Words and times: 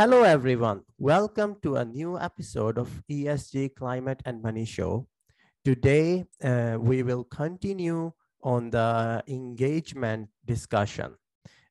Hello, 0.00 0.22
everyone. 0.22 0.80
Welcome 0.96 1.56
to 1.60 1.76
a 1.76 1.84
new 1.84 2.18
episode 2.18 2.78
of 2.78 2.88
ESG 3.10 3.74
Climate 3.74 4.22
and 4.24 4.40
Money 4.40 4.64
Show. 4.64 5.06
Today, 5.62 6.24
uh, 6.42 6.78
we 6.80 7.02
will 7.02 7.24
continue 7.24 8.10
on 8.42 8.70
the 8.70 9.22
engagement 9.28 10.30
discussion. 10.46 11.16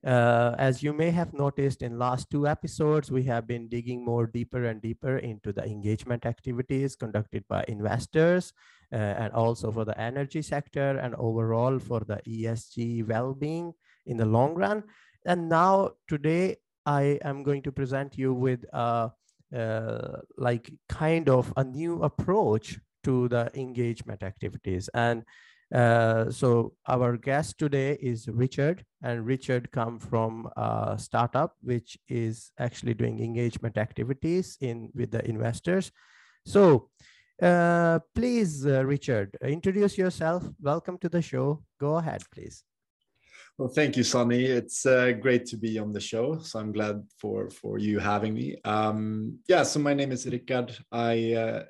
Uh, 0.05 0.54
as 0.60 0.84
you 0.84 0.93
may 0.93 1.10
have 1.10 1.34
noticed 1.34 1.82
in 1.82 1.97
last 1.97 2.29
two 2.29 2.46
episodes, 2.46 3.10
we 3.10 3.23
have 3.23 3.47
been 3.47 3.68
digging 3.68 4.05
more 4.05 4.28
deeper 4.28 4.66
and 4.66 4.80
deeper 4.80 5.18
into 5.18 5.52
the 5.52 5.66
engagement 5.66 6.27
activities 6.27 6.96
conducted 6.96 7.43
by 7.50 7.66
investors 7.68 8.54
uh, 8.93 8.96
and 8.96 9.33
also 9.33 9.71
for 9.71 9.86
the 9.86 10.00
energy 10.00 10.43
sector 10.43 11.00
and 11.00 11.16
overall 11.16 11.80
for 11.80 12.02
the 12.02 12.21
ESG 12.27 13.07
well-being 13.07 13.74
in 14.05 14.18
the 14.18 14.25
long 14.27 14.54
run. 14.54 14.83
And 15.25 15.50
now 15.50 15.93
today, 16.07 16.57
I 16.86 17.19
am 17.24 17.43
going 17.43 17.61
to 17.64 17.71
present 17.71 18.18
you 18.18 18.33
with 18.33 18.65
a, 18.74 19.11
uh, 19.56 20.18
like 20.38 20.71
kind 20.88 21.29
of 21.29 21.54
a 21.57 21.64
new 21.64 22.04
approach 22.04 22.79
to 23.04 23.28
the 23.29 23.52
engagement 23.54 24.24
activities. 24.24 24.89
And 24.93 25.24
uh, 25.74 26.32
so 26.32 26.74
our 26.88 27.15
guest 27.18 27.60
today 27.60 27.97
is 28.02 28.28
Richard, 28.28 28.83
and 29.04 29.25
Richard 29.25 29.71
come 29.71 30.00
from 30.00 30.50
a 30.57 30.96
startup 30.97 31.55
which 31.61 31.97
is 32.08 32.52
actually 32.58 32.95
doing 32.95 33.19
engagement 33.19 33.77
activities 33.77 34.58
in 34.61 34.89
with 34.95 35.11
the 35.11 35.23
investors. 35.30 35.91
So 36.45 36.89
uh, 37.41 38.00
please, 38.16 38.66
uh, 38.66 38.83
Richard, 38.83 39.38
introduce 39.44 39.97
yourself. 39.97 40.44
Welcome 40.59 40.97
to 41.00 41.09
the 41.09 41.22
show. 41.22 41.63
Go 41.80 41.97
ahead, 41.97 42.23
please. 42.33 42.63
Well, 43.59 43.67
thank 43.67 43.97
you, 43.97 44.03
Sonny. 44.03 44.45
It's 44.45 44.85
uh, 44.85 45.11
great 45.19 45.45
to 45.47 45.57
be 45.57 45.77
on 45.79 45.91
the 45.91 45.99
show. 45.99 46.39
So 46.39 46.59
I'm 46.59 46.71
glad 46.71 47.03
for 47.19 47.49
for 47.49 47.77
you 47.77 47.99
having 47.99 48.33
me. 48.33 48.55
Um, 48.63 49.39
yeah. 49.49 49.63
So 49.63 49.79
my 49.81 49.93
name 49.93 50.13
is 50.13 50.25
Rickard. 50.25 50.77
I 50.93 51.33
uh, 51.33 51.63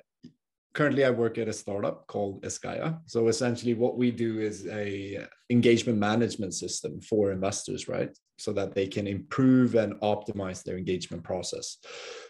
currently 0.72 1.04
I 1.04 1.10
work 1.10 1.36
at 1.38 1.48
a 1.48 1.52
startup 1.52 2.06
called 2.06 2.44
Esgaia. 2.44 3.00
So 3.06 3.26
essentially 3.26 3.74
what 3.74 3.98
we 3.98 4.12
do 4.12 4.38
is 4.38 4.68
a 4.68 5.26
engagement 5.50 5.98
management 5.98 6.54
system 6.54 7.00
for 7.00 7.32
investors, 7.32 7.88
right? 7.88 8.16
So 8.40 8.52
that 8.54 8.74
they 8.74 8.86
can 8.86 9.06
improve 9.06 9.74
and 9.74 9.92
optimize 10.00 10.62
their 10.62 10.78
engagement 10.78 11.22
process. 11.22 11.76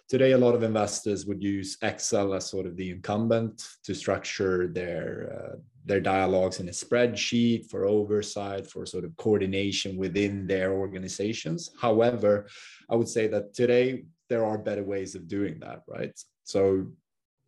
Today, 0.09 0.33
a 0.33 0.39
lot 0.39 0.57
of 0.57 0.65
investors 0.65 1.25
would 1.27 1.41
use 1.41 1.79
Excel 1.83 2.35
as 2.35 2.51
sort 2.51 2.67
of 2.67 2.77
the 2.77 2.91
incumbent 2.91 3.55
to 3.85 3.95
structure 3.95 4.67
their 4.67 5.09
uh, 5.37 5.57
their 5.85 6.01
dialogues 6.01 6.59
in 6.61 6.69
a 6.69 6.73
spreadsheet 6.73 7.71
for 7.71 7.87
oversight, 7.87 8.67
for 8.67 8.85
sort 8.85 9.05
of 9.05 9.17
coordination 9.17 9.97
within 9.97 10.47
their 10.47 10.73
organizations. 10.73 11.71
However, 11.81 12.49
I 12.91 12.97
would 12.97 13.09
say 13.09 13.29
that 13.29 13.55
today 13.55 14.05
there 14.29 14.45
are 14.45 14.59
better 14.59 14.85
ways 14.85 15.15
of 15.15 15.29
doing 15.29 15.61
that, 15.61 15.81
right? 15.87 16.15
So 16.45 16.87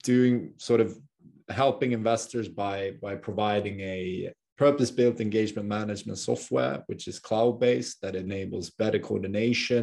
doing 0.04 0.52
sort 0.58 0.80
of 0.80 0.96
helping 1.48 1.90
investors 1.92 2.48
by 2.48 2.92
by 3.02 3.16
providing 3.16 3.80
a 3.80 4.32
purpose-built 4.66 5.20
engagement 5.20 5.66
management 5.68 6.18
software 6.18 6.76
which 6.86 7.08
is 7.08 7.18
cloud-based 7.18 8.00
that 8.02 8.14
enables 8.14 8.70
better 8.82 8.98
coordination 8.98 9.82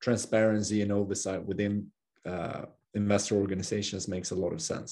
transparency 0.00 0.82
and 0.82 0.92
oversight 0.92 1.42
within 1.44 1.86
uh, 2.26 2.62
investor 2.94 3.36
organizations 3.36 4.08
makes 4.08 4.30
a 4.30 4.40
lot 4.44 4.52
of 4.52 4.60
sense 4.62 4.90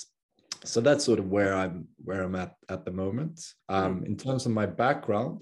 so 0.64 0.80
that's 0.80 1.04
sort 1.04 1.18
of 1.18 1.30
where 1.36 1.54
i'm 1.54 1.86
where 2.04 2.22
i'm 2.22 2.34
at 2.34 2.54
at 2.68 2.84
the 2.84 2.90
moment 3.04 3.36
um, 3.68 4.00
mm. 4.00 4.06
in 4.06 4.16
terms 4.16 4.44
of 4.46 4.52
my 4.52 4.66
background 4.66 5.40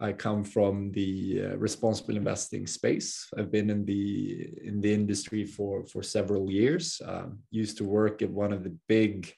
I 0.00 0.12
come 0.12 0.42
from 0.44 0.90
the 0.90 1.42
uh, 1.44 1.56
responsible 1.56 2.16
investing 2.16 2.66
space. 2.66 3.28
I've 3.38 3.52
been 3.52 3.70
in 3.70 3.84
the 3.84 4.50
in 4.62 4.80
the 4.80 4.92
industry 4.92 5.44
for 5.44 5.86
for 5.86 6.02
several 6.02 6.50
years. 6.50 7.00
Um, 7.06 7.38
used 7.50 7.76
to 7.78 7.84
work 7.84 8.20
at 8.20 8.30
one 8.30 8.52
of 8.52 8.64
the 8.64 8.76
big 8.88 9.32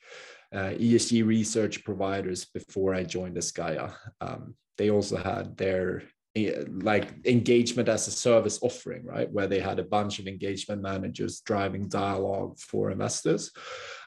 uh, 0.52 0.70
ESG 0.78 1.26
research 1.26 1.84
providers 1.84 2.44
before 2.46 2.94
I 2.94 3.04
joined 3.04 3.36
Esgaia. 3.36 3.94
Um, 4.20 4.54
they 4.78 4.90
also 4.90 5.16
had 5.16 5.56
their 5.56 6.02
uh, 6.36 6.64
like 6.68 7.26
engagement 7.26 7.88
as 7.88 8.06
a 8.06 8.10
service 8.10 8.58
offering, 8.62 9.04
right? 9.04 9.30
Where 9.30 9.46
they 9.46 9.60
had 9.60 9.78
a 9.78 9.84
bunch 9.84 10.18
of 10.18 10.26
engagement 10.26 10.82
managers 10.82 11.40
driving 11.40 11.88
dialogue 11.88 12.58
for 12.58 12.90
investors. 12.90 13.50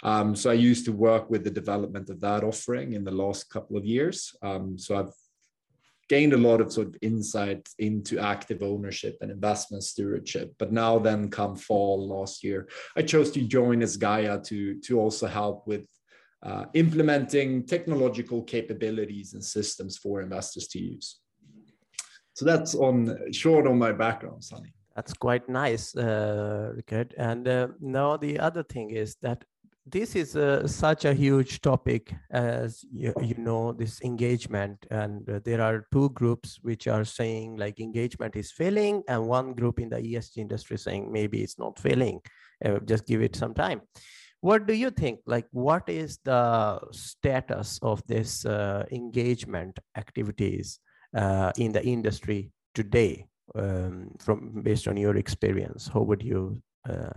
Um, 0.03 0.35
so 0.35 0.49
I 0.49 0.53
used 0.53 0.85
to 0.85 0.91
work 0.91 1.29
with 1.29 1.43
the 1.43 1.49
development 1.49 2.09
of 2.09 2.21
that 2.21 2.43
offering 2.43 2.93
in 2.93 3.03
the 3.03 3.11
last 3.11 3.49
couple 3.49 3.77
of 3.77 3.85
years. 3.85 4.35
Um, 4.41 4.77
so 4.77 4.97
I've 4.97 5.13
gained 6.07 6.33
a 6.33 6.37
lot 6.37 6.59
of 6.59 6.73
sort 6.73 6.87
of 6.87 6.95
insight 7.01 7.67
into 7.77 8.19
active 8.19 8.63
ownership 8.63 9.17
and 9.21 9.31
investment 9.31 9.83
stewardship. 9.83 10.53
But 10.57 10.71
now, 10.71 10.99
then, 10.99 11.29
come 11.29 11.55
fall 11.55 12.07
last 12.07 12.43
year, 12.43 12.67
I 12.95 13.03
chose 13.03 13.31
to 13.31 13.41
join 13.41 13.79
Esgaia 13.79 14.43
to 14.47 14.79
to 14.81 14.99
also 14.99 15.27
help 15.27 15.67
with 15.67 15.85
uh, 16.43 16.65
implementing 16.73 17.65
technological 17.65 18.43
capabilities 18.43 19.33
and 19.33 19.43
systems 19.43 19.97
for 19.97 20.21
investors 20.21 20.67
to 20.69 20.79
use. 20.79 21.19
So 22.33 22.45
that's 22.45 22.75
on 22.75 23.31
short 23.33 23.67
on 23.67 23.77
my 23.77 23.91
background, 23.91 24.43
Sonny. 24.43 24.71
That's 24.95 25.13
quite 25.13 25.47
nice, 25.49 25.95
uh, 25.95 26.71
Rickard. 26.75 27.13
And 27.17 27.47
uh, 27.47 27.67
now 27.79 28.17
the 28.17 28.39
other 28.39 28.63
thing 28.63 28.91
is 28.91 29.15
that 29.21 29.43
this 29.91 30.15
is 30.15 30.35
a, 30.35 30.67
such 30.67 31.05
a 31.05 31.13
huge 31.13 31.61
topic 31.61 32.13
as 32.31 32.83
you, 32.91 33.13
you 33.21 33.35
know 33.37 33.71
this 33.71 34.01
engagement 34.01 34.85
and 34.91 35.27
uh, 35.29 35.39
there 35.43 35.61
are 35.61 35.87
two 35.91 36.09
groups 36.09 36.59
which 36.61 36.87
are 36.87 37.05
saying 37.05 37.55
like 37.57 37.79
engagement 37.79 38.35
is 38.35 38.51
failing 38.51 39.01
and 39.07 39.25
one 39.25 39.53
group 39.53 39.79
in 39.79 39.89
the 39.89 39.97
esg 39.97 40.37
industry 40.37 40.77
saying 40.77 41.11
maybe 41.11 41.41
it's 41.41 41.57
not 41.57 41.79
failing 41.79 42.19
uh, 42.65 42.79
just 42.85 43.05
give 43.07 43.21
it 43.21 43.35
some 43.35 43.53
time 43.53 43.81
what 44.41 44.67
do 44.67 44.73
you 44.73 44.89
think 44.89 45.19
like 45.25 45.47
what 45.51 45.87
is 45.87 46.19
the 46.23 46.79
status 46.91 47.79
of 47.81 48.01
this 48.07 48.45
uh, 48.45 48.85
engagement 48.91 49.77
activities 49.97 50.79
uh, 51.15 51.51
in 51.57 51.71
the 51.71 51.83
industry 51.83 52.51
today 52.73 53.25
um, 53.55 54.11
from 54.19 54.61
based 54.61 54.87
on 54.87 54.95
your 54.97 55.17
experience 55.17 55.89
how 55.93 56.01
would 56.01 56.23
you 56.23 56.61
uh, 56.89 57.09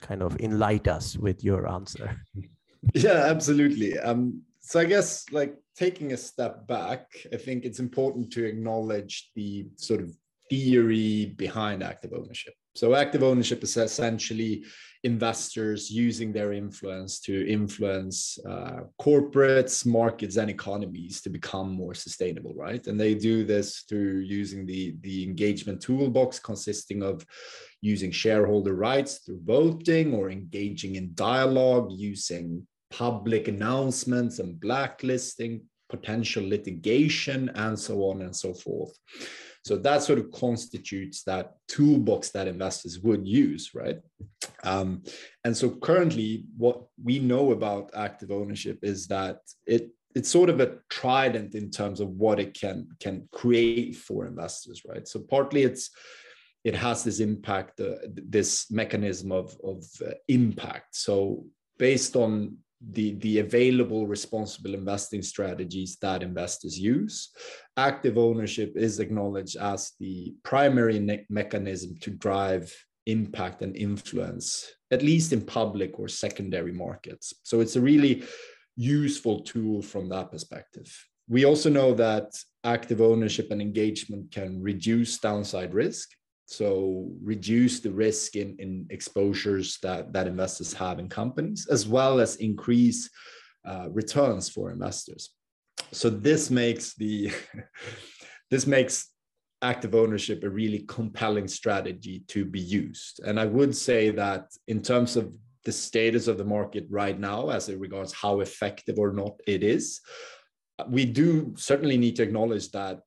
kind 0.00 0.22
of 0.22 0.38
enlighten 0.40 0.92
us 0.92 1.16
with 1.16 1.44
your 1.44 1.68
answer. 1.68 2.20
Yeah, 2.92 3.24
absolutely. 3.30 3.98
Um, 3.98 4.42
so 4.60 4.78
I 4.78 4.84
guess 4.84 5.24
like 5.32 5.56
taking 5.74 6.12
a 6.12 6.18
step 6.18 6.66
back, 6.66 7.06
I 7.32 7.38
think 7.38 7.64
it's 7.64 7.80
important 7.80 8.30
to 8.32 8.44
acknowledge 8.44 9.30
the 9.34 9.68
sort 9.76 10.02
of 10.02 10.14
theory 10.50 11.32
behind 11.34 11.82
active 11.82 12.12
ownership. 12.12 12.52
So 12.74 12.94
active 12.94 13.22
ownership 13.22 13.62
is 13.62 13.76
essentially 13.76 14.64
investors 15.04 15.90
using 15.90 16.32
their 16.32 16.52
influence 16.52 17.20
to 17.20 17.46
influence 17.46 18.38
uh, 18.48 18.80
corporates, 19.00 19.84
markets, 19.84 20.36
and 20.36 20.50
economies 20.50 21.20
to 21.20 21.30
become 21.30 21.70
more 21.70 21.94
sustainable, 21.94 22.54
right? 22.54 22.84
And 22.86 22.98
they 22.98 23.14
do 23.14 23.44
this 23.44 23.84
through 23.88 24.20
using 24.20 24.64
the, 24.66 24.96
the 25.02 25.22
engagement 25.24 25.82
toolbox 25.82 26.38
consisting 26.38 27.02
of 27.02 27.24
using 27.82 28.10
shareholder 28.10 28.74
rights 28.74 29.18
through 29.18 29.40
voting 29.44 30.14
or 30.14 30.30
engaging 30.30 30.96
in 30.96 31.12
dialogue, 31.14 31.88
using 31.92 32.66
public 32.90 33.46
announcements 33.46 34.38
and 34.38 34.58
blacklisting, 34.58 35.60
potential 35.90 36.48
litigation, 36.48 37.50
and 37.56 37.78
so 37.78 38.04
on 38.04 38.22
and 38.22 38.34
so 38.34 38.54
forth. 38.54 38.98
So 39.64 39.78
that 39.78 40.02
sort 40.02 40.18
of 40.18 40.30
constitutes 40.30 41.22
that 41.24 41.54
toolbox 41.68 42.30
that 42.30 42.46
investors 42.46 42.98
would 43.00 43.26
use, 43.26 43.70
right? 43.74 43.98
Um, 44.62 45.02
and 45.44 45.56
so 45.56 45.70
currently, 45.70 46.44
what 46.56 46.82
we 47.02 47.18
know 47.18 47.52
about 47.52 47.90
active 47.96 48.30
ownership 48.30 48.78
is 48.82 49.06
that 49.08 49.38
it 49.66 49.90
it's 50.14 50.28
sort 50.28 50.48
of 50.48 50.60
a 50.60 50.76
trident 50.90 51.56
in 51.56 51.70
terms 51.70 51.98
of 51.98 52.08
what 52.10 52.38
it 52.38 52.54
can 52.54 52.88
can 53.00 53.28
create 53.32 53.96
for 53.96 54.26
investors, 54.26 54.82
right? 54.86 55.08
So 55.08 55.20
partly 55.20 55.62
it's 55.62 55.90
it 56.62 56.74
has 56.74 57.04
this 57.04 57.20
impact, 57.20 57.80
uh, 57.80 57.96
this 58.06 58.70
mechanism 58.70 59.32
of 59.32 59.56
of 59.64 59.84
uh, 60.06 60.12
impact. 60.28 60.94
So 60.94 61.46
based 61.78 62.16
on 62.16 62.58
the, 62.92 63.14
the 63.16 63.38
available 63.38 64.06
responsible 64.06 64.74
investing 64.74 65.22
strategies 65.22 65.96
that 66.02 66.22
investors 66.22 66.78
use. 66.78 67.30
Active 67.76 68.18
ownership 68.18 68.72
is 68.76 69.00
acknowledged 69.00 69.56
as 69.56 69.92
the 70.00 70.34
primary 70.42 70.98
ne- 70.98 71.26
mechanism 71.28 71.96
to 72.00 72.10
drive 72.10 72.74
impact 73.06 73.62
and 73.62 73.76
influence, 73.76 74.72
at 74.90 75.02
least 75.02 75.32
in 75.32 75.42
public 75.42 75.98
or 75.98 76.08
secondary 76.08 76.72
markets. 76.72 77.34
So 77.42 77.60
it's 77.60 77.76
a 77.76 77.80
really 77.80 78.24
useful 78.76 79.40
tool 79.40 79.82
from 79.82 80.08
that 80.08 80.30
perspective. 80.30 80.90
We 81.28 81.44
also 81.44 81.70
know 81.70 81.94
that 81.94 82.32
active 82.64 83.00
ownership 83.00 83.50
and 83.50 83.60
engagement 83.60 84.30
can 84.30 84.60
reduce 84.60 85.18
downside 85.18 85.74
risk 85.74 86.10
so 86.46 87.10
reduce 87.22 87.80
the 87.80 87.90
risk 87.90 88.36
in, 88.36 88.56
in 88.58 88.86
exposures 88.90 89.78
that, 89.82 90.12
that 90.12 90.26
investors 90.26 90.72
have 90.74 90.98
in 90.98 91.08
companies, 91.08 91.66
as 91.70 91.88
well 91.88 92.20
as 92.20 92.36
increase 92.36 93.08
uh, 93.66 93.88
returns 93.90 94.48
for 94.48 94.70
investors. 94.70 95.30
So 95.92 96.10
this 96.10 96.50
makes 96.50 96.94
the 96.94 97.32
this 98.50 98.66
makes 98.66 99.10
active 99.62 99.94
ownership 99.94 100.44
a 100.44 100.50
really 100.50 100.80
compelling 100.80 101.48
strategy 101.48 102.22
to 102.28 102.44
be 102.44 102.60
used. 102.60 103.20
And 103.24 103.40
I 103.40 103.46
would 103.46 103.74
say 103.74 104.10
that 104.10 104.48
in 104.68 104.82
terms 104.82 105.16
of 105.16 105.34
the 105.64 105.72
status 105.72 106.28
of 106.28 106.36
the 106.36 106.44
market 106.44 106.86
right 106.90 107.18
now, 107.18 107.48
as 107.48 107.70
it 107.70 107.80
regards 107.80 108.12
how 108.12 108.40
effective 108.40 108.98
or 108.98 109.12
not 109.12 109.40
it 109.46 109.62
is, 109.62 110.00
we 110.88 111.06
do 111.06 111.54
certainly 111.56 111.96
need 111.96 112.16
to 112.16 112.22
acknowledge 112.22 112.70
that 112.72 113.00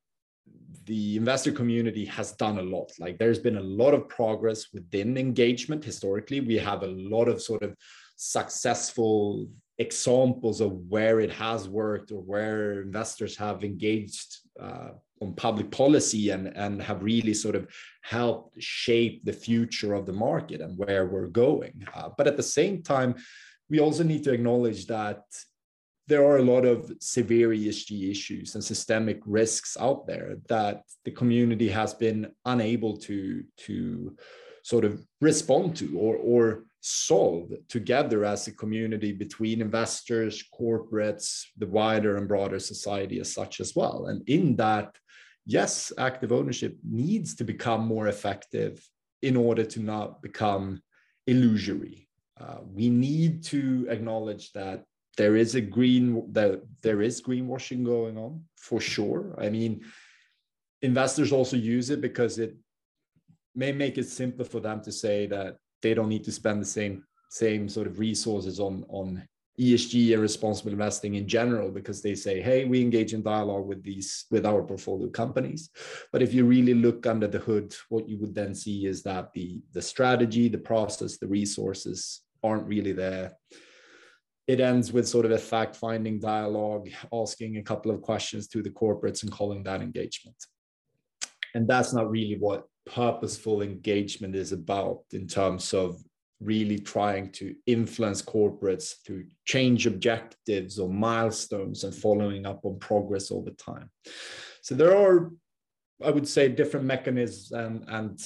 the 0.87 1.17
investor 1.17 1.51
community 1.51 2.05
has 2.05 2.31
done 2.31 2.57
a 2.57 2.63
lot. 2.63 2.91
Like 2.97 3.19
there's 3.19 3.39
been 3.39 3.57
a 3.57 3.61
lot 3.61 3.93
of 3.93 4.07
progress 4.09 4.67
within 4.73 5.17
engagement 5.17 5.83
historically. 5.83 6.39
We 6.39 6.57
have 6.57 6.83
a 6.83 6.87
lot 6.87 7.27
of 7.27 7.41
sort 7.41 7.61
of 7.61 7.75
successful 8.15 9.47
examples 9.77 10.59
of 10.61 10.71
where 10.89 11.19
it 11.19 11.31
has 11.31 11.69
worked 11.69 12.11
or 12.11 12.21
where 12.21 12.81
investors 12.81 13.37
have 13.37 13.63
engaged 13.63 14.37
uh, 14.59 14.89
on 15.21 15.33
public 15.35 15.69
policy 15.71 16.29
and, 16.29 16.47
and 16.55 16.81
have 16.81 17.03
really 17.03 17.33
sort 17.33 17.55
of 17.55 17.67
helped 18.01 18.61
shape 18.61 19.23
the 19.25 19.33
future 19.33 19.93
of 19.93 20.05
the 20.05 20.13
market 20.13 20.61
and 20.61 20.77
where 20.77 21.05
we're 21.07 21.27
going. 21.27 21.85
Uh, 21.93 22.09
but 22.17 22.27
at 22.27 22.37
the 22.37 22.43
same 22.43 22.81
time, 22.81 23.13
we 23.69 23.79
also 23.79 24.03
need 24.03 24.23
to 24.23 24.33
acknowledge 24.33 24.87
that 24.87 25.21
there 26.07 26.25
are 26.25 26.37
a 26.37 26.43
lot 26.43 26.65
of 26.65 26.91
severe 26.99 27.49
ESG 27.49 28.09
issues 28.09 28.55
and 28.55 28.63
systemic 28.63 29.19
risks 29.25 29.75
out 29.79 30.07
there 30.07 30.37
that 30.47 30.83
the 31.03 31.11
community 31.11 31.67
has 31.67 31.93
been 31.93 32.31
unable 32.45 32.97
to, 32.97 33.43
to 33.57 34.15
sort 34.63 34.85
of 34.85 35.05
respond 35.19 35.75
to 35.75 35.97
or, 35.97 36.15
or 36.15 36.63
solve 36.79 37.51
together 37.67 38.23
as 38.23 38.47
a 38.47 38.53
community 38.53 39.11
between 39.11 39.59
investors, 39.59 40.43
corporates, 40.57 41.43
the 41.57 41.67
wider 41.67 42.15
and 42.15 42.27
broader 42.27 42.59
society 42.59 43.19
as 43.19 43.33
such 43.33 43.59
as 43.59 43.75
well. 43.75 44.07
And 44.07 44.27
in 44.29 44.55
that, 44.55 44.95
yes, 45.45 45.91
active 45.97 46.31
ownership 46.31 46.77
needs 46.83 47.35
to 47.35 47.43
become 47.43 47.85
more 47.85 48.07
effective 48.07 48.81
in 49.21 49.35
order 49.35 49.65
to 49.65 49.81
not 49.81 50.21
become 50.21 50.81
illusory. 51.25 52.07
Uh, 52.39 52.59
we 52.63 52.89
need 52.89 53.43
to 53.43 53.87
acknowledge 53.89 54.53
that 54.53 54.83
there 55.17 55.35
is 55.35 55.55
a 55.55 55.61
green 55.61 56.31
that 56.31 56.61
there 56.81 57.01
is 57.01 57.21
greenwashing 57.21 57.83
going 57.83 58.17
on 58.17 58.43
for 58.55 58.79
sure. 58.79 59.35
I 59.39 59.49
mean, 59.49 59.81
investors 60.81 61.31
also 61.31 61.57
use 61.57 61.89
it 61.89 62.01
because 62.01 62.37
it 62.37 62.55
may 63.55 63.71
make 63.71 63.97
it 63.97 64.07
simpler 64.07 64.45
for 64.45 64.59
them 64.59 64.81
to 64.83 64.91
say 64.91 65.25
that 65.25 65.57
they 65.81 65.95
don't 65.95 66.09
need 66.09 66.23
to 66.25 66.31
spend 66.31 66.61
the 66.61 66.65
same 66.65 67.03
same 67.29 67.67
sort 67.67 67.87
of 67.87 67.99
resources 67.99 68.59
on 68.59 68.85
on 68.89 69.27
ESG 69.59 70.13
and 70.13 70.21
responsible 70.21 70.71
investing 70.71 71.15
in 71.15 71.27
general 71.27 71.71
because 71.71 71.99
they 72.03 72.13
say, 72.13 72.39
hey, 72.39 72.65
we 72.65 72.79
engage 72.79 73.15
in 73.15 73.23
dialogue 73.23 73.65
with 73.65 73.81
these 73.81 74.25
with 74.29 74.45
our 74.45 74.61
portfolio 74.61 75.09
companies. 75.09 75.71
But 76.11 76.21
if 76.21 76.31
you 76.31 76.45
really 76.45 76.75
look 76.75 77.07
under 77.07 77.27
the 77.27 77.39
hood, 77.39 77.75
what 77.89 78.07
you 78.07 78.19
would 78.19 78.35
then 78.35 78.53
see 78.53 78.85
is 78.85 79.01
that 79.03 79.33
the 79.33 79.61
the 79.73 79.81
strategy, 79.81 80.47
the 80.47 80.59
process, 80.59 81.17
the 81.17 81.27
resources 81.27 82.21
aren't 82.43 82.67
really 82.67 82.91
there 82.91 83.33
it 84.47 84.61
ends 84.61 84.93
with 84.93 85.07
sort 85.07 85.25
of 85.25 85.31
a 85.31 85.37
fact 85.37 85.75
finding 85.75 86.19
dialogue, 86.19 86.89
asking 87.13 87.57
a 87.57 87.63
couple 87.63 87.91
of 87.91 88.01
questions 88.01 88.47
to 88.47 88.63
the 88.63 88.69
corporates 88.69 89.23
and 89.23 89.31
calling 89.31 89.61
that 89.63 89.81
engagement. 89.81 90.37
And 91.53 91.67
that's 91.67 91.93
not 91.93 92.09
really 92.09 92.37
what 92.39 92.65
purposeful 92.85 93.61
engagement 93.61 94.35
is 94.35 94.53
about 94.53 95.01
in 95.11 95.27
terms 95.27 95.73
of 95.73 96.01
really 96.39 96.77
trying 96.77 97.31
to 97.31 97.55
influence 97.65 98.21
corporates 98.21 98.93
to 99.05 99.25
change 99.45 99.87
objectives 99.87 100.79
or 100.79 100.87
milestones 100.87 101.83
and 101.83 101.93
following 101.93 102.45
up 102.45 102.63
on 102.63 102.79
progress 102.79 103.31
over 103.31 103.49
time. 103.51 103.89
So 104.61 104.75
there 104.75 104.95
are, 104.95 105.31
I 106.03 106.11
would 106.11 106.27
say, 106.27 106.47
different 106.47 106.85
mechanisms 106.85 107.51
and, 107.51 107.83
and 107.87 108.19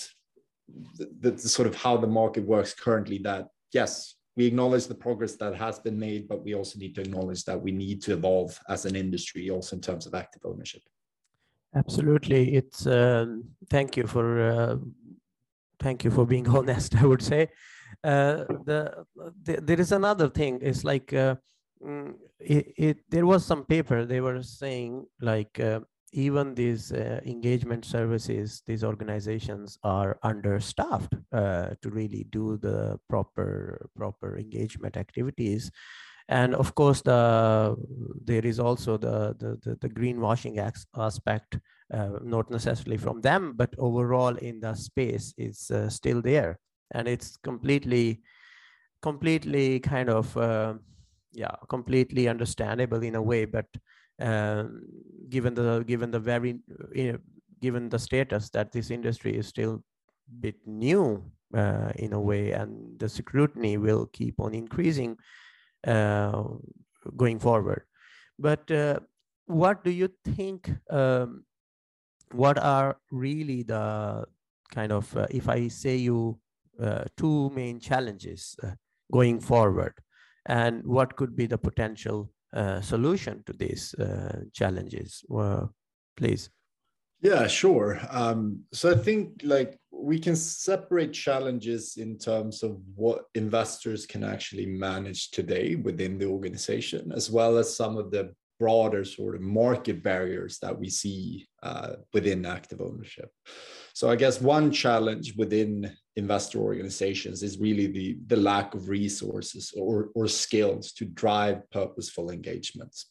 the, 0.97 1.31
the 1.31 1.50
sort 1.50 1.68
of 1.68 1.75
how 1.75 1.97
the 1.97 2.07
market 2.07 2.45
works 2.45 2.73
currently 2.73 3.19
that, 3.19 3.47
yes, 3.73 4.15
we 4.38 4.45
acknowledge 4.45 4.88
the 4.88 4.95
progress 4.95 5.36
that 5.36 5.56
has 5.56 5.80
been 5.80 6.00
made, 6.00 6.28
but 6.28 6.44
we 6.44 6.56
also 6.56 6.80
need 6.80 6.95
to 6.95 7.01
acknowledge 7.01 7.44
that 7.45 7.62
we 7.62 7.72
need 7.72 8.01
to 8.04 8.13
evolve 8.13 8.57
as 8.69 8.86
an 8.86 8.95
industry, 8.95 9.50
also 9.50 9.75
in 9.75 9.81
terms 9.81 10.06
of 10.06 10.13
active 10.13 10.42
ownership. 10.45 10.81
Absolutely, 11.75 12.56
it's 12.56 12.88
um, 12.88 13.44
thank 13.69 13.98
you 13.98 14.07
for 14.07 14.42
uh, 14.42 14.75
thank 15.80 16.04
you 16.04 16.12
for 16.12 16.25
being 16.25 16.48
honest. 16.57 16.95
I 16.95 17.06
would 17.06 17.22
say 17.22 17.50
uh, 18.04 18.45
the, 18.66 19.06
the, 19.44 19.60
there 19.62 19.80
is 19.80 19.92
another 19.92 20.30
thing. 20.30 20.60
It's 20.62 20.83
like 20.83 21.13
uh, 21.13 21.36
mm, 21.86 22.13
it, 22.39 22.74
it, 22.78 22.98
there 23.10 23.25
was 23.25 23.45
some 23.45 23.66
paper 23.66 24.06
they 24.06 24.22
were 24.22 24.42
saying 24.44 25.06
like 25.19 25.60
uh, 25.60 25.81
even 26.12 26.56
these 26.56 26.92
uh, 26.92 27.22
engagement 27.25 27.86
services, 27.86 28.62
these 28.68 28.84
organizations 28.84 29.78
are 29.84 30.19
understaffed 30.24 31.13
uh, 31.31 31.69
to 31.81 31.90
really 31.90 32.25
do 32.31 32.58
the 32.58 33.00
proper 33.10 33.90
proper 33.96 34.38
engagement 34.38 34.98
activities. 34.98 35.72
And 36.28 36.56
of 36.56 36.75
course, 36.75 37.02
the 37.02 37.75
there 38.25 38.46
is 38.46 38.60
also 38.60 38.98
the 38.98 39.36
the, 39.40 39.58
the, 39.63 39.75
the 39.81 39.90
greenwashing 39.90 40.58
aspect, 40.98 41.60
uh, 41.94 42.19
not 42.24 42.50
necessarily 42.52 42.98
from 42.98 43.22
them, 43.22 43.54
but 43.56 43.74
overall 43.78 44.36
in 44.36 44.60
the 44.60 44.75
space 44.75 45.34
is 45.38 45.72
uh, 45.72 45.90
still 45.90 46.22
there, 46.22 46.60
and 46.92 47.07
it's 47.07 47.38
completely 47.38 48.22
completely 49.02 49.80
kind 49.80 50.10
of 50.10 50.38
uh, 50.38 50.74
yeah 51.34 51.56
completely 51.69 52.28
understandable 52.28 53.02
in 53.04 53.16
a 53.16 53.22
way, 53.22 53.46
but 53.46 53.66
given 55.29 55.53
the 55.53 55.83
given 55.88 56.12
the 56.12 56.19
very 56.19 56.59
uh, 56.97 57.18
given 57.62 57.89
the 57.89 58.00
status 58.00 58.50
that 58.50 58.71
this 58.71 58.91
industry 58.91 59.38
is 59.38 59.47
still 59.47 59.83
a 60.29 60.35
bit 60.39 60.56
new 60.65 61.23
uh, 61.53 61.91
in 61.95 62.13
a 62.13 62.19
way, 62.19 62.51
and 62.51 63.00
the 63.00 63.09
scrutiny 63.09 63.77
will 63.77 64.06
keep 64.13 64.39
on 64.39 64.53
increasing 64.53 65.18
uh, 65.88 66.44
going 67.18 67.39
forward. 67.39 67.83
But 68.38 68.69
uh, 68.71 69.00
what 69.45 69.83
do 69.83 69.91
you 69.91 70.09
think? 70.35 70.71
Um, 70.89 71.45
what 72.31 72.57
are 72.57 72.97
really 73.12 73.63
the 73.63 74.25
kind 74.71 74.91
of 74.91 75.15
uh, 75.18 75.27
if 75.29 75.50
I 75.50 75.68
say 75.68 75.97
you 75.97 76.39
uh, 76.79 77.03
two 77.18 77.50
main 77.50 77.79
challenges 77.79 78.56
going 79.12 79.39
forward, 79.39 79.94
and 80.45 80.85
what 80.85 81.15
could 81.15 81.35
be 81.35 81.45
the 81.45 81.57
potential 81.57 82.29
uh, 82.29 82.41
solution 82.81 83.44
to 83.45 83.54
these 83.54 83.94
uh, 83.95 84.42
challenges, 84.54 85.23
please? 86.18 86.49
Yeah, 87.21 87.45
sure. 87.45 87.99
Um, 88.09 88.61
so 88.73 88.92
I 88.92 88.95
think 88.95 89.42
like 89.44 89.78
we 89.92 90.18
can 90.19 90.35
separate 90.35 91.14
challenges 91.14 91.97
in 91.97 92.18
terms 92.18 92.64
of 92.64 92.81
what 92.95 93.26
investors 93.35 94.07
can 94.07 94.23
actually 94.23 94.66
manage 94.66 95.30
today 95.30 95.76
within 95.76 96.18
the 96.18 96.26
organization, 96.26 97.11
as 97.11 97.30
well 97.30 97.57
as 97.57 97.76
some 97.76 97.97
of 97.97 98.09
the 98.09 98.33
broader 98.61 99.03
sort 99.03 99.33
of 99.33 99.41
market 99.41 100.03
barriers 100.03 100.59
that 100.59 100.77
we 100.77 100.87
see 100.87 101.47
uh, 101.63 101.94
within 102.13 102.45
active 102.45 102.80
ownership. 102.80 103.30
So 103.94 104.11
I 104.11 104.15
guess 104.15 104.39
one 104.39 104.71
challenge 104.71 105.33
within 105.35 105.91
investor 106.15 106.59
organizations 106.59 107.41
is 107.41 107.57
really 107.57 107.87
the, 107.87 108.18
the 108.27 108.35
lack 108.35 108.75
of 108.75 108.87
resources 108.87 109.73
or, 109.75 110.09
or 110.13 110.27
skills 110.27 110.91
to 110.94 111.06
drive 111.06 111.57
purposeful 111.71 112.30
engagements. 112.30 113.07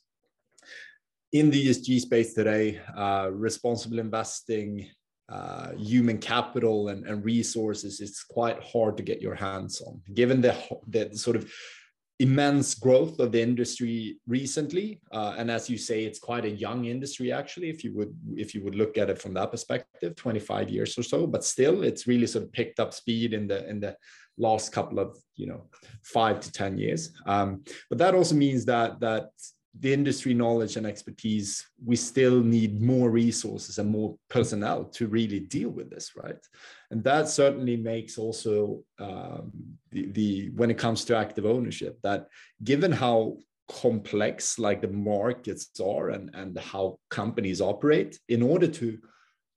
In 1.33 1.51
the 1.51 1.67
ESG 1.67 1.99
space 1.99 2.33
today, 2.33 2.81
uh, 2.97 3.31
responsible 3.33 3.99
investing, 3.99 4.89
uh, 5.29 5.73
human 5.77 6.19
capital 6.19 6.89
and, 6.91 7.05
and 7.07 7.25
resources, 7.25 8.01
it's 8.01 8.23
quite 8.23 8.63
hard 8.63 8.97
to 8.99 9.03
get 9.03 9.21
your 9.21 9.35
hands 9.35 9.81
on, 9.81 10.01
given 10.15 10.41
the, 10.41 10.55
the 10.87 11.17
sort 11.17 11.37
of 11.37 11.53
immense 12.21 12.75
growth 12.75 13.19
of 13.19 13.33
the 13.33 13.41
industry 13.41 14.19
recently. 14.27 15.01
Uh, 15.11 15.35
and 15.39 15.51
as 15.51 15.71
you 15.71 15.79
say 15.79 16.05
it's 16.05 16.19
quite 16.19 16.45
a 16.45 16.51
young 16.51 16.85
industry 16.85 17.33
actually 17.33 17.71
if 17.71 17.83
you 17.83 17.95
would 17.95 18.15
if 18.37 18.55
you 18.55 18.63
would 18.63 18.75
look 18.75 18.99
at 18.99 19.09
it 19.09 19.21
from 19.21 19.33
that 19.35 19.51
perspective 19.51 20.15
25 20.17 20.69
years 20.69 20.99
or 20.99 21.03
so. 21.03 21.27
But 21.27 21.45
still 21.45 21.83
it's 21.83 22.07
really 22.07 22.27
sort 22.27 22.45
of 22.45 22.53
picked 22.53 22.79
up 22.79 22.93
speed 22.93 23.33
in 23.33 23.49
the 23.49 23.69
in 23.69 23.81
the 23.81 23.97
last 24.37 24.71
couple 24.71 24.99
of 24.99 25.17
you 25.37 25.47
know 25.47 25.63
five 26.03 26.41
to 26.41 26.53
ten 26.53 26.77
years. 26.77 27.13
Um, 27.25 27.65
but 27.89 27.99
that 27.99 28.15
also 28.15 28.35
means 28.35 28.67
that 28.67 29.01
that 29.01 29.31
the 29.79 29.93
industry 29.93 30.35
knowledge 30.35 30.77
and 30.77 30.87
expertise, 30.87 31.65
we 31.85 31.95
still 31.97 32.43
need 32.43 32.83
more 32.83 33.09
resources 33.09 33.79
and 33.79 33.89
more 33.89 34.17
personnel 34.29 34.85
to 34.85 35.07
really 35.07 35.41
deal 35.41 35.71
with 35.71 35.89
this, 35.91 36.13
right? 36.17 36.45
And 36.91 37.05
that 37.05 37.29
certainly 37.29 37.77
makes 37.77 38.19
also 38.19 38.83
um, 38.99 39.53
the, 39.93 40.11
the 40.13 40.51
when 40.57 40.71
it 40.71 40.79
comes 40.79 41.05
to 41.05 41.17
active 41.17 41.47
ownership, 41.47 41.99
that 42.03 42.27
given 42.65 42.91
how 42.91 43.37
complex 43.69 44.59
like 44.59 44.81
the 44.81 44.89
markets 44.89 45.71
are 45.81 46.11
and, 46.11 46.31
and 46.35 46.59
how 46.59 46.99
companies 47.09 47.61
operate, 47.61 48.19
in 48.29 48.43
order 48.43 48.67
to 48.67 48.99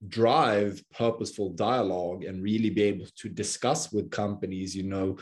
drive 0.08 0.84
purposeful 0.94 1.50
dialogue 1.54 2.24
and 2.24 2.44
really 2.44 2.70
be 2.70 2.84
able 2.84 3.08
to 3.16 3.30
discuss 3.30 3.92
with 3.92 4.12
companies, 4.12 4.76
you 4.76 4.84
know, 4.84 5.18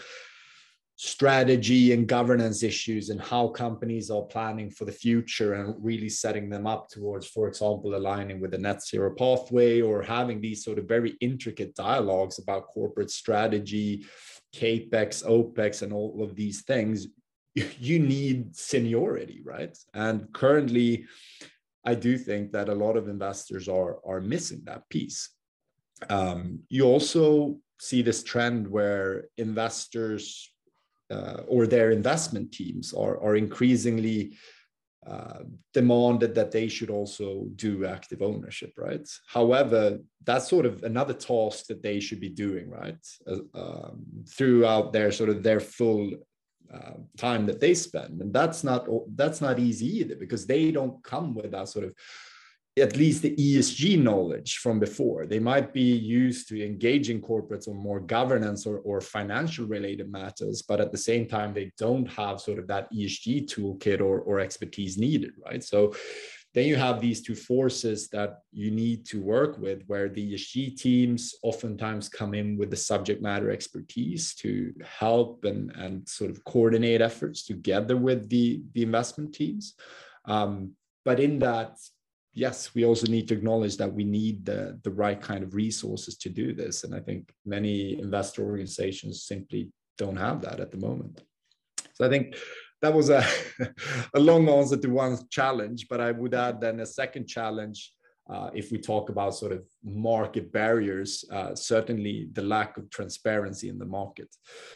strategy 0.96 1.94
and 1.94 2.08
governance 2.08 2.62
issues 2.62 3.10
and 3.10 3.20
how 3.20 3.48
companies 3.48 4.12
are 4.12 4.22
planning 4.24 4.70
for 4.70 4.86
the 4.86 4.92
future 4.92 5.54
and 5.54 5.76
really 5.84 6.10
setting 6.10 6.50
them 6.50 6.68
up 6.68 6.90
towards, 6.90 7.28
for 7.28 7.48
example, 7.48 7.96
aligning 7.96 8.40
with 8.40 8.52
the 8.52 8.58
net 8.58 8.84
zero 8.84 9.14
pathway 9.16 9.82
or 9.82 10.04
having 10.04 10.40
these 10.40 10.64
sort 10.64 10.78
of 10.78 10.86
very 10.86 11.16
intricate 11.20 11.74
dialogues 11.76 12.38
about 12.38 12.68
corporate 12.68 13.10
strategy, 13.10 14.06
capex, 14.54 15.26
opex, 15.26 15.82
and 15.82 15.92
all 15.92 16.22
of 16.24 16.36
these 16.36 16.62
things, 16.62 17.08
you 17.54 18.00
need 18.00 18.56
seniority, 18.56 19.42
right? 19.44 19.78
And 19.94 20.32
currently, 20.34 21.06
I 21.86 21.96
do 21.96 22.18
think 22.18 22.52
that 22.52 22.70
a 22.70 22.76
lot 22.76 22.96
of 22.96 23.08
investors 23.08 23.68
are 23.68 23.98
are 24.06 24.22
missing 24.22 24.62
that 24.66 24.88
piece. 24.90 25.30
Um, 26.10 26.60
you 26.70 26.84
also 26.84 27.58
see 27.80 28.02
this 28.04 28.24
trend 28.24 28.68
where 28.68 29.26
investors 29.38 30.51
uh, 31.12 31.42
or 31.48 31.68
their 31.68 31.92
investment 31.92 32.52
teams 32.52 32.94
are, 32.94 33.22
are 33.22 33.36
increasingly 33.36 34.38
uh, 35.06 35.40
demanded 35.74 36.36
that 36.36 36.52
they 36.52 36.68
should 36.68 36.92
also 36.92 37.46
do 37.56 37.86
active 37.86 38.22
ownership, 38.22 38.72
right? 38.78 39.08
However, 39.28 39.98
that's 40.24 40.48
sort 40.48 40.66
of 40.66 40.84
another 40.84 41.14
task 41.14 41.66
that 41.68 41.82
they 41.82 42.00
should 42.00 42.20
be 42.20 42.30
doing, 42.30 42.70
right? 42.70 43.04
Uh, 43.26 43.40
um, 43.56 44.06
throughout 44.30 44.94
their 44.94 45.12
sort 45.12 45.30
of 45.30 45.42
their 45.42 45.60
full 45.60 46.12
uh, 46.72 46.94
time 47.18 47.48
that 47.48 47.60
they 47.60 47.74
spend, 47.74 48.22
and 48.22 48.32
that's 48.32 48.64
not 48.64 48.88
that's 49.16 49.42
not 49.42 49.60
easy 49.60 49.88
either 50.02 50.16
because 50.16 50.46
they 50.46 50.72
don't 50.72 51.04
come 51.04 51.34
with 51.34 51.52
that 51.52 51.68
sort 51.68 51.86
of 51.86 51.96
at 52.78 52.96
least 52.96 53.22
the 53.22 53.36
ESG 53.36 54.02
knowledge 54.02 54.58
from 54.58 54.80
before. 54.80 55.26
They 55.26 55.40
might 55.40 55.74
be 55.74 55.94
used 55.94 56.48
to 56.50 56.66
engaging 56.66 57.22
corporates 57.22 57.68
on 57.68 57.76
more 57.76 58.00
governance 58.00 58.66
or, 58.66 58.80
or 58.80 59.02
financial 59.02 59.66
related 59.66 60.10
matters, 60.10 60.62
but 60.62 60.80
at 60.80 60.92
the 60.92 60.98
same 60.98 61.28
time, 61.28 61.54
they 61.54 61.72
don't 61.78 62.06
have 62.06 62.40
sort 62.40 62.60
of 62.60 62.68
that 62.68 62.92
ESG 62.94 63.54
toolkit 63.54 64.00
or, 64.00 64.22
or 64.22 64.40
expertise 64.40 64.98
needed, 64.98 65.34
right? 65.46 65.62
So 65.62 65.94
then 66.54 66.66
you 66.66 66.78
have 66.78 67.02
these 67.02 67.22
two 67.22 67.36
forces 67.36 68.08
that 68.10 68.40
you 68.54 68.72
need 68.72 69.06
to 69.08 69.22
work 69.22 69.58
with, 69.58 69.84
where 69.88 70.08
the 70.08 70.34
ESG 70.34 70.78
teams 70.78 71.36
oftentimes 71.44 72.08
come 72.08 72.34
in 72.34 72.58
with 72.58 72.70
the 72.70 72.78
subject 72.78 73.22
matter 73.22 73.52
expertise 73.52 74.34
to 74.36 74.74
help 74.84 75.44
and, 75.44 75.72
and 75.72 76.08
sort 76.08 76.30
of 76.30 76.44
coordinate 76.46 77.02
efforts 77.02 77.46
together 77.46 77.98
with 77.98 78.30
the, 78.30 78.62
the 78.74 78.84
investment 78.84 79.34
teams. 79.34 79.76
Um, 80.26 80.72
but 81.04 81.20
in 81.20 81.40
that 81.40 81.78
yes, 82.34 82.74
we 82.74 82.86
also 82.86 83.08
need 83.08 83.28
to 83.28 83.34
acknowledge 83.34 83.78
that 83.78 83.92
we 83.92 84.04
need 84.04 84.46
the, 84.46 84.80
the 84.84 84.92
right 84.92 85.22
kind 85.22 85.44
of 85.44 85.54
resources 85.54 86.18
to 86.18 86.30
do 86.30 86.54
this. 86.54 86.84
And 86.84 86.96
I 86.96 87.00
think 87.00 87.32
many 87.46 88.00
investor 88.00 88.44
organizations 88.44 89.24
simply 89.24 89.72
don't 89.98 90.18
have 90.18 90.42
that 90.42 90.60
at 90.60 90.72
the 90.72 90.78
moment. 90.78 91.22
So 91.94 92.06
I 92.06 92.10
think 92.10 92.36
that 92.82 92.94
was 92.94 93.10
a, 93.10 93.26
a 94.16 94.20
long 94.20 94.48
answer 94.50 94.78
to 94.78 94.88
one 94.88 95.18
challenge, 95.30 95.88
but 95.90 96.02
I 96.02 96.12
would 96.12 96.34
add 96.34 96.62
then 96.62 96.80
a 96.80 96.86
second 96.86 97.28
challenge. 97.28 97.94
Uh, 98.30 98.50
if 98.54 98.72
we 98.72 98.78
talk 98.78 99.10
about 99.10 99.36
sort 99.36 99.52
of 99.52 99.66
market 99.84 100.54
barriers, 100.54 101.26
uh, 101.32 101.54
certainly 101.54 102.30
the 102.32 102.42
lack 102.42 102.78
of 102.78 102.90
transparency 102.90 103.68
in 103.68 103.78
the 103.78 103.86
market. 103.86 104.34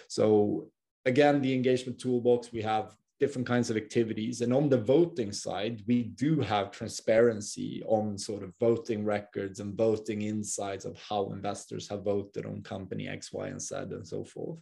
So 0.09 0.67
again, 1.05 1.41
the 1.41 1.53
engagement 1.53 1.99
toolbox, 1.99 2.51
we 2.51 2.61
have 2.63 2.93
different 3.19 3.47
kinds 3.47 3.69
of 3.69 3.77
activities. 3.77 4.41
And 4.41 4.53
on 4.53 4.69
the 4.69 4.77
voting 4.77 5.31
side, 5.31 5.81
we 5.87 6.03
do 6.03 6.41
have 6.41 6.71
transparency 6.71 7.81
on 7.87 8.17
sort 8.17 8.43
of 8.43 8.53
voting 8.59 9.05
records 9.05 9.59
and 9.59 9.77
voting 9.77 10.23
insights 10.23 10.85
of 10.85 10.97
how 10.97 11.31
investors 11.31 11.87
have 11.89 12.03
voted 12.03 12.45
on 12.45 12.61
company 12.61 13.07
X, 13.07 13.31
Y, 13.31 13.47
and 13.47 13.61
Z, 13.61 13.75
and 13.75 14.07
so 14.07 14.23
forth. 14.23 14.59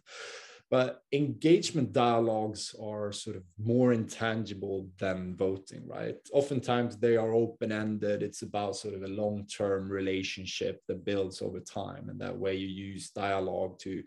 But 0.70 1.02
engagement 1.12 1.92
dialogues 1.92 2.74
are 2.82 3.12
sort 3.12 3.36
of 3.36 3.42
more 3.62 3.92
intangible 3.92 4.88
than 4.98 5.36
voting, 5.36 5.86
right? 5.86 6.16
Oftentimes 6.32 6.96
they 6.96 7.16
are 7.16 7.34
open 7.34 7.70
ended. 7.70 8.22
It's 8.22 8.42
about 8.42 8.76
sort 8.76 8.94
of 8.94 9.02
a 9.02 9.08
long 9.08 9.46
term 9.46 9.88
relationship 9.88 10.80
that 10.88 11.04
builds 11.04 11.42
over 11.42 11.60
time. 11.60 12.08
And 12.08 12.20
that 12.20 12.36
way 12.36 12.54
you 12.56 12.66
use 12.66 13.10
dialogue 13.10 13.78
to 13.80 14.02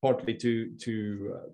partly 0.00 0.34
to 0.34 0.70
to 0.80 1.36
uh, 1.36 1.48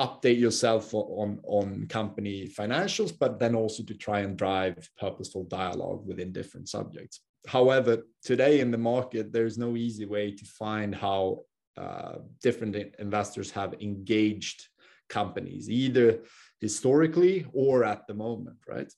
update 0.00 0.38
yourself 0.38 0.92
on 0.92 1.40
on 1.44 1.86
company 1.88 2.46
financials 2.46 3.12
but 3.18 3.38
then 3.38 3.54
also 3.54 3.82
to 3.82 3.94
try 3.94 4.20
and 4.20 4.36
drive 4.36 4.90
purposeful 4.98 5.44
dialogue 5.44 6.06
within 6.06 6.32
different 6.32 6.68
subjects. 6.68 7.20
However 7.46 8.02
today 8.22 8.60
in 8.60 8.70
the 8.70 8.78
market 8.78 9.32
there's 9.32 9.56
no 9.56 9.76
easy 9.76 10.04
way 10.04 10.32
to 10.32 10.44
find 10.44 10.94
how 10.94 11.40
uh, 11.78 12.16
different 12.42 12.76
investors 12.98 13.50
have 13.50 13.74
engaged 13.80 14.68
companies 15.08 15.70
either 15.70 16.22
historically 16.60 17.46
or 17.52 17.84
at 17.84 18.06
the 18.06 18.14
moment 18.14 18.58
right? 18.68 18.92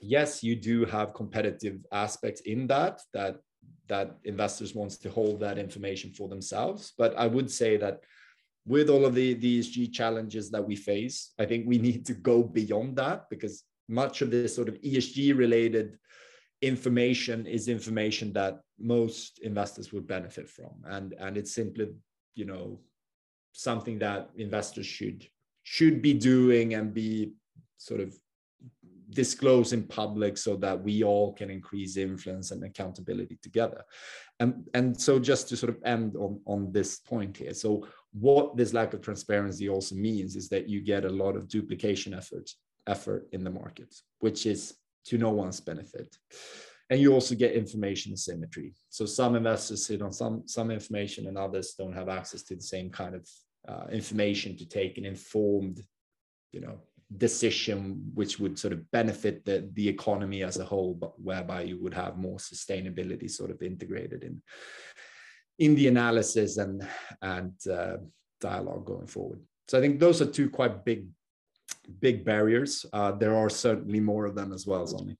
Yes 0.00 0.44
you 0.44 0.54
do 0.54 0.84
have 0.84 1.14
competitive 1.14 1.78
aspects 1.90 2.42
in 2.42 2.68
that 2.68 3.00
that 3.12 3.38
that 3.88 4.16
investors 4.22 4.72
wants 4.72 4.96
to 4.98 5.10
hold 5.10 5.40
that 5.40 5.58
information 5.58 6.12
for 6.12 6.28
themselves 6.28 6.92
but 6.96 7.14
i 7.16 7.26
would 7.26 7.50
say 7.50 7.76
that 7.76 8.00
with 8.66 8.88
all 8.88 9.04
of 9.04 9.14
the, 9.14 9.34
the 9.34 9.60
ESG 9.60 9.92
challenges 9.92 10.50
that 10.50 10.64
we 10.64 10.76
face, 10.76 11.32
I 11.38 11.46
think 11.46 11.66
we 11.66 11.78
need 11.78 12.06
to 12.06 12.14
go 12.14 12.42
beyond 12.42 12.96
that 12.96 13.28
because 13.28 13.64
much 13.88 14.22
of 14.22 14.30
this 14.30 14.54
sort 14.54 14.68
of 14.68 14.80
ESG 14.82 15.36
related 15.36 15.98
information 16.60 17.46
is 17.46 17.66
information 17.68 18.32
that 18.34 18.60
most 18.78 19.40
investors 19.40 19.92
would 19.92 20.06
benefit 20.06 20.48
from. 20.48 20.70
And, 20.84 21.14
and 21.18 21.36
it's 21.36 21.54
simply, 21.54 21.88
you 22.34 22.44
know, 22.44 22.78
something 23.52 23.98
that 23.98 24.30
investors 24.36 24.86
should 24.86 25.26
should 25.64 26.02
be 26.02 26.14
doing 26.14 26.74
and 26.74 26.92
be 26.92 27.32
sort 27.78 28.00
of 28.00 28.16
disclose 29.10 29.72
in 29.72 29.82
public 29.84 30.38
so 30.38 30.56
that 30.56 30.82
we 30.82 31.04
all 31.04 31.32
can 31.34 31.50
increase 31.50 31.96
influence 31.96 32.50
and 32.50 32.64
accountability 32.64 33.38
together 33.42 33.84
and 34.40 34.68
and 34.72 34.98
so 34.98 35.18
just 35.18 35.48
to 35.48 35.56
sort 35.56 35.68
of 35.68 35.78
end 35.84 36.16
on 36.16 36.40
on 36.46 36.72
this 36.72 36.98
point 37.00 37.36
here 37.36 37.52
so 37.52 37.86
what 38.12 38.56
this 38.56 38.72
lack 38.72 38.92
of 38.92 39.00
transparency 39.00 39.68
also 39.68 39.94
means 39.94 40.36
is 40.36 40.48
that 40.50 40.68
you 40.68 40.80
get 40.80 41.04
a 41.04 41.08
lot 41.08 41.36
of 41.36 41.48
duplication 41.48 42.12
effort 42.14 42.50
effort 42.86 43.28
in 43.32 43.44
the 43.44 43.50
market 43.50 43.94
which 44.20 44.46
is 44.46 44.74
to 45.04 45.18
no 45.18 45.30
one's 45.30 45.60
benefit. 45.60 46.16
And 46.90 47.00
you 47.00 47.12
also 47.12 47.34
get 47.34 47.52
information 47.52 48.12
asymmetry 48.12 48.74
so 48.90 49.06
some 49.06 49.34
investors 49.34 49.86
sit 49.86 50.02
on 50.02 50.12
some 50.12 50.42
some 50.46 50.70
information 50.70 51.26
and 51.26 51.38
others 51.38 51.74
don't 51.78 51.94
have 51.94 52.08
access 52.08 52.42
to 52.44 52.54
the 52.54 52.62
same 52.62 52.90
kind 52.90 53.14
of 53.14 53.26
uh, 53.68 53.86
information 53.90 54.56
to 54.56 54.68
take 54.68 54.98
an 54.98 55.06
informed 55.06 55.80
you 56.50 56.60
know 56.60 56.80
decision 57.16 58.10
which 58.14 58.38
would 58.38 58.58
sort 58.58 58.72
of 58.72 58.90
benefit 58.90 59.44
the, 59.44 59.68
the 59.74 59.88
economy 59.88 60.42
as 60.42 60.58
a 60.58 60.64
whole 60.64 60.94
but 60.94 61.18
whereby 61.20 61.62
you 61.62 61.80
would 61.82 61.94
have 61.94 62.16
more 62.16 62.38
sustainability 62.38 63.30
sort 63.30 63.50
of 63.50 63.62
integrated 63.62 64.22
in 64.22 64.42
in 65.58 65.74
the 65.74 65.88
analysis 65.88 66.56
and 66.56 66.86
and 67.20 67.52
uh, 67.70 67.96
dialogue 68.40 68.84
going 68.84 69.06
forward. 69.06 69.40
So 69.68 69.78
i 69.78 69.80
think 69.80 70.00
those 70.00 70.20
are 70.20 70.26
two 70.26 70.50
quite 70.50 70.84
big 70.84 71.06
big 72.00 72.24
barriers. 72.24 72.86
Uh, 72.92 73.12
there 73.12 73.36
are 73.36 73.50
certainly 73.50 74.00
more 74.00 74.26
of 74.26 74.34
them 74.34 74.52
as 74.52 74.66
well 74.66 74.86
Sonny. 74.86 75.16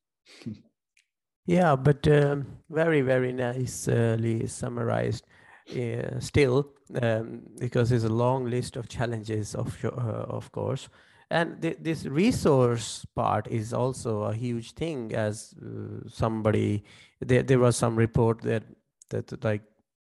yeah 1.47 1.75
but 1.75 2.07
um, 2.09 2.47
very 2.71 3.01
very 3.01 3.33
nicely 3.33 4.47
summarized 4.47 5.25
uh, 5.71 6.21
still 6.21 6.73
um, 7.01 7.43
because 7.59 7.91
there's 7.91 8.05
a 8.05 8.09
long 8.09 8.51
list 8.51 8.77
of 8.77 8.89
challenges 8.89 9.55
of 9.55 9.85
uh, 9.85 10.27
of 10.29 10.51
course. 10.53 10.89
And 11.31 11.63
th 11.63 11.77
this 11.81 12.05
resource 12.05 13.07
part 13.15 13.47
is 13.49 13.73
also 13.73 14.23
a 14.23 14.35
huge 14.35 14.73
thing 14.75 15.15
as 15.15 15.55
uh, 15.63 16.09
somebody 16.09 16.83
there, 17.21 17.43
there 17.43 17.59
was 17.59 17.77
some 17.77 17.97
report 17.97 18.43
that 18.43 18.63
that 19.09 19.45
like 19.45 19.63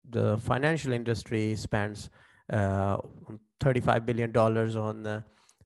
the 0.09 0.37
financial 0.37 0.93
industry 0.93 1.55
spends 1.55 2.09
uh, 2.51 2.97
35 3.59 4.05
billion 4.05 4.31
dollars 4.31 4.75
on 4.75 5.05
uh, 5.05 5.21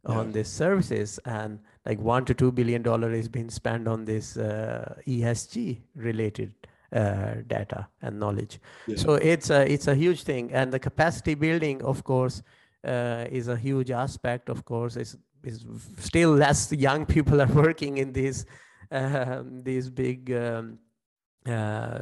yeah. 0.07 0.15
on 0.15 0.31
these 0.31 0.47
services 0.47 1.19
and 1.25 1.59
like 1.85 1.99
one 1.99 2.25
to 2.25 2.33
two 2.33 2.51
billion 2.51 2.81
dollar 2.81 3.11
is 3.11 3.27
being 3.27 3.49
spent 3.49 3.87
on 3.87 4.05
this 4.05 4.37
uh, 4.37 4.95
ESG 5.07 5.81
related 5.95 6.53
uh, 6.93 7.35
data 7.47 7.87
and 8.01 8.19
knowledge. 8.19 8.59
Yeah. 8.87 8.97
So 8.97 9.13
it's 9.13 9.49
a 9.49 9.71
it's 9.71 9.87
a 9.87 9.95
huge 9.95 10.23
thing, 10.23 10.51
and 10.51 10.71
the 10.71 10.79
capacity 10.79 11.35
building, 11.35 11.81
of 11.83 12.03
course, 12.03 12.41
uh, 12.85 13.25
is 13.31 13.47
a 13.47 13.55
huge 13.55 13.91
aspect. 13.91 14.49
Of 14.49 14.65
course, 14.65 14.95
it's 14.95 15.17
is 15.43 15.65
still 15.97 16.31
less 16.31 16.71
young 16.71 17.05
people 17.05 17.41
are 17.41 17.53
working 17.65 17.97
in 17.97 18.13
these 18.13 18.45
uh, 18.91 19.43
these 19.63 19.89
big 19.89 20.31
um, 20.31 20.79
uh, 21.47 22.01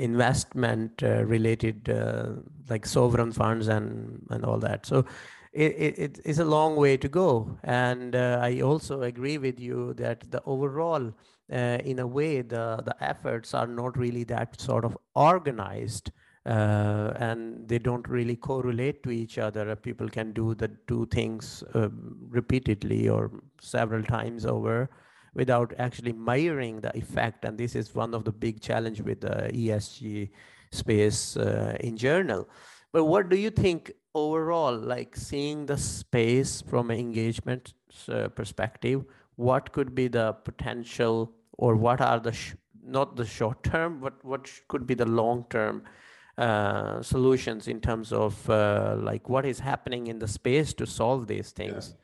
investment 0.00 1.02
uh, 1.02 1.24
related 1.24 1.88
uh, 1.88 2.30
like 2.68 2.86
sovereign 2.86 3.32
funds 3.32 3.68
and 3.68 4.26
and 4.30 4.44
all 4.44 4.58
that. 4.58 4.86
So 4.86 5.04
it, 5.52 5.98
it 5.98 6.20
is 6.24 6.38
a 6.38 6.44
long 6.44 6.76
way 6.76 6.96
to 6.96 7.08
go. 7.08 7.58
And 7.64 8.14
uh, 8.14 8.38
i 8.42 8.60
also 8.60 9.02
agree 9.02 9.38
with 9.38 9.58
you 9.58 9.94
that 9.94 10.30
the 10.30 10.42
overall 10.46 11.12
uh, 11.52 11.78
in 11.84 11.98
a 11.98 12.06
way 12.06 12.42
the 12.42 12.82
the 12.84 12.96
efforts 13.00 13.54
are 13.54 13.66
not 13.66 13.96
really 13.96 14.24
that 14.24 14.60
sort 14.60 14.84
of 14.84 14.96
organized 15.14 16.12
uh, 16.46 17.12
and 17.16 17.68
they 17.68 17.78
don't 17.78 18.08
really 18.08 18.36
correlate 18.36 19.02
to 19.02 19.10
each 19.10 19.36
other. 19.38 19.76
People 19.76 20.08
can 20.08 20.32
do 20.32 20.54
the 20.54 20.68
two 20.86 21.06
things 21.06 21.62
um, 21.74 22.16
repeatedly 22.28 23.08
or 23.08 23.30
several 23.60 24.02
times 24.02 24.46
over 24.46 24.88
without 25.34 25.72
actually 25.78 26.12
measuring 26.12 26.80
the 26.80 26.96
effect. 26.96 27.44
And 27.44 27.56
this 27.58 27.74
is 27.74 27.94
one 27.94 28.14
of 28.14 28.24
the 28.24 28.32
big 28.32 28.60
challenge 28.60 29.00
with 29.00 29.20
the 29.20 29.50
ESG 29.52 30.30
space 30.72 31.36
uh, 31.36 31.76
in 31.80 31.96
general. 31.96 32.48
But 32.92 33.04
what 33.04 33.28
do 33.28 33.36
you 33.36 33.50
think 33.50 33.92
overall, 34.14 34.76
like 34.76 35.16
seeing 35.16 35.66
the 35.66 35.76
space 35.76 36.62
from 36.62 36.90
an 36.90 36.98
engagement 36.98 37.74
uh, 38.08 38.28
perspective, 38.28 39.04
what 39.36 39.72
could 39.72 39.94
be 39.94 40.08
the 40.08 40.32
potential 40.44 41.32
or 41.52 41.76
what 41.76 42.00
are 42.00 42.18
the, 42.18 42.36
not 42.84 43.16
the 43.16 43.24
short 43.24 43.62
term, 43.62 44.00
but 44.00 44.24
what 44.24 44.50
could 44.68 44.86
be 44.86 44.94
the 44.94 45.06
long 45.06 45.46
term 45.50 45.82
uh, 46.38 47.02
solutions 47.02 47.68
in 47.68 47.80
terms 47.80 48.12
of 48.12 48.48
uh, 48.50 48.96
like 48.98 49.28
what 49.28 49.44
is 49.44 49.60
happening 49.60 50.06
in 50.08 50.18
the 50.18 50.28
space 50.28 50.72
to 50.74 50.86
solve 50.86 51.26
these 51.26 51.50
things? 51.52 51.94
Yeah. 51.94 51.96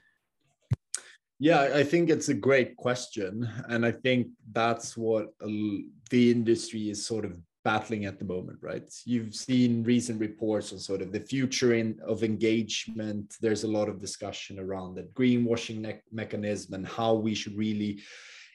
Yeah 1.38 1.70
I 1.74 1.82
think 1.82 2.10
it's 2.10 2.28
a 2.28 2.34
great 2.34 2.76
question. 2.76 3.48
And 3.68 3.84
I 3.84 3.92
think 3.92 4.28
that's 4.52 4.96
what 4.96 5.28
the 5.40 6.30
industry 6.30 6.90
is 6.90 7.06
sort 7.06 7.24
of 7.24 7.38
battling 7.66 8.04
at 8.04 8.20
the 8.20 8.24
moment, 8.24 8.58
right? 8.62 8.84
You've 9.04 9.34
seen 9.34 9.82
recent 9.82 10.20
reports 10.20 10.72
on 10.72 10.78
sort 10.78 11.02
of 11.02 11.10
the 11.10 11.18
future 11.18 11.74
in, 11.74 11.98
of 12.06 12.22
engagement. 12.22 13.34
There's 13.40 13.64
a 13.64 13.68
lot 13.68 13.88
of 13.88 14.00
discussion 14.00 14.60
around 14.60 14.94
the 14.94 15.02
greenwashing 15.14 15.80
me- 15.80 16.00
mechanism 16.12 16.74
and 16.74 16.86
how 16.86 17.14
we 17.14 17.34
should 17.34 17.56
really 17.56 18.02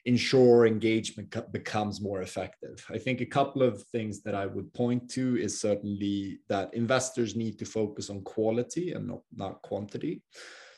ensure 0.06 0.66
engagement 0.66 1.36
becomes 1.52 2.00
more 2.00 2.22
effective. 2.22 2.84
I 2.88 2.96
think 2.96 3.20
a 3.20 3.26
couple 3.26 3.62
of 3.62 3.82
things 3.92 4.22
that 4.22 4.34
I 4.34 4.46
would 4.46 4.72
point 4.72 5.10
to 5.10 5.36
is 5.36 5.60
certainly 5.60 6.38
that 6.48 6.72
investors 6.72 7.36
need 7.36 7.58
to 7.58 7.66
focus 7.66 8.08
on 8.08 8.22
quality 8.22 8.92
and 8.92 9.06
not, 9.06 9.20
not 9.36 9.60
quantity. 9.60 10.22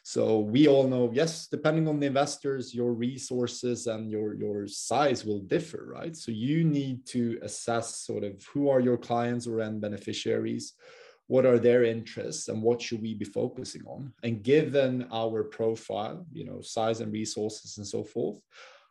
So 0.07 0.41
we 0.41 0.69
all 0.69 0.87
know, 0.87 1.11
yes, 1.15 1.47
depending 1.47 1.89
on 1.89 1.99
the 1.99 2.09
investors, 2.09 2.75
your 2.75 2.93
resources 2.93 3.87
and 3.87 4.11
your, 4.11 4.35
your 4.35 4.67
size 4.67 5.25
will 5.25 5.41
differ, 5.41 5.87
right? 5.91 6.15
So 6.15 6.31
you 6.31 6.63
need 6.63 7.07
to 7.07 7.39
assess 7.41 7.97
sort 7.97 8.23
of 8.23 8.45
who 8.53 8.69
are 8.69 8.81
your 8.81 8.99
clients 8.99 9.47
or 9.47 9.63
end 9.63 9.81
beneficiaries, 9.81 10.75
what 11.27 11.47
are 11.47 11.59
their 11.59 11.85
interests, 11.85 12.49
and 12.49 12.63
what 12.63 12.83
should 12.83 13.01
we 13.01 13.15
be 13.15 13.25
focusing 13.25 13.81
on? 13.87 14.13
And 14.23 14.43
given 14.43 15.09
our 15.11 15.43
profile, 15.43 16.27
you 16.35 16.45
know, 16.45 16.61
size 16.61 17.01
and 17.01 17.11
resources 17.11 17.79
and 17.79 17.87
so 17.87 18.05
forth, 18.05 18.39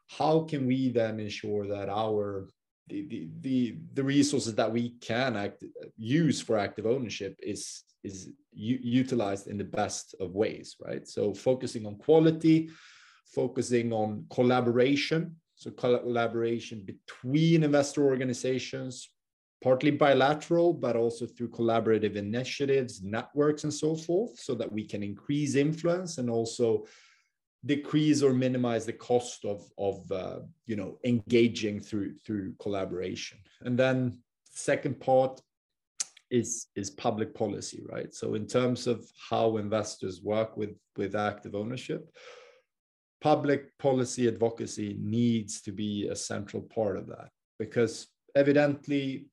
how 0.09 0.39
can 0.39 0.65
we 0.65 0.89
then 0.89 1.19
ensure 1.19 1.67
that 1.67 1.89
our 1.89 2.47
the, 2.87 3.29
the, 3.41 3.77
the, 3.93 4.03
resources 4.03 4.55
that 4.55 4.71
we 4.71 4.91
can 4.99 5.35
act, 5.37 5.63
use 5.97 6.41
for 6.41 6.57
active 6.57 6.85
ownership 6.85 7.39
is 7.41 7.83
is 8.03 8.29
u- 8.51 8.79
utilized 8.81 9.47
in 9.47 9.57
the 9.57 9.63
best 9.63 10.15
of 10.19 10.35
ways, 10.35 10.75
right? 10.85 11.07
So 11.07 11.33
focusing 11.33 11.85
on 11.85 11.95
quality, 11.95 12.69
focusing 13.33 13.93
on 13.93 14.25
collaboration, 14.29 15.37
so 15.55 15.71
collaboration 15.71 16.85
between 16.85 17.63
investor 17.63 18.03
organizations, 18.03 19.09
partly 19.61 19.91
bilateral, 19.91 20.73
but 20.73 20.97
also 20.97 21.25
through 21.25 21.49
collaborative 21.49 22.17
initiatives, 22.17 23.01
networks, 23.01 23.63
and 23.63 23.73
so 23.73 23.95
forth, 23.95 24.37
so 24.37 24.53
that 24.55 24.71
we 24.71 24.85
can 24.85 25.01
increase 25.01 25.55
influence 25.55 26.17
and 26.17 26.29
also 26.29 26.85
decrease 27.65 28.21
or 28.21 28.33
minimize 28.33 28.85
the 28.85 28.93
cost 28.93 29.45
of 29.45 29.63
of 29.77 30.11
uh, 30.11 30.39
you 30.65 30.75
know 30.75 30.97
engaging 31.03 31.79
through 31.79 32.15
through 32.25 32.53
collaboration. 32.59 33.39
And 33.61 33.77
then 33.77 34.19
second 34.45 34.99
part 34.99 35.41
is 36.29 36.67
is 36.75 36.89
public 36.89 37.33
policy, 37.33 37.83
right? 37.89 38.13
So 38.13 38.35
in 38.35 38.47
terms 38.47 38.87
of 38.87 39.05
how 39.29 39.57
investors 39.57 40.21
work 40.21 40.57
with 40.57 40.75
with 40.97 41.15
active 41.15 41.55
ownership, 41.55 42.09
public 43.21 43.77
policy 43.77 44.27
advocacy 44.27 44.97
needs 44.99 45.61
to 45.61 45.71
be 45.71 46.07
a 46.07 46.15
central 46.15 46.63
part 46.63 46.97
of 46.97 47.07
that 47.07 47.29
because 47.59 48.07
evidently 48.35 49.27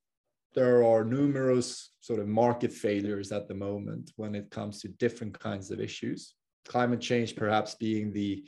there 0.54 0.84
are 0.84 1.04
numerous 1.04 1.92
sort 2.00 2.18
of 2.18 2.28
market 2.28 2.72
failures 2.72 3.30
at 3.32 3.46
the 3.48 3.54
moment 3.54 4.10
when 4.16 4.34
it 4.34 4.50
comes 4.50 4.80
to 4.80 4.88
different 4.88 5.38
kinds 5.38 5.70
of 5.70 5.80
issues 5.80 6.34
climate 6.72 7.00
change 7.00 7.30
perhaps 7.35 7.74
being 7.74 8.12
the 8.12 8.44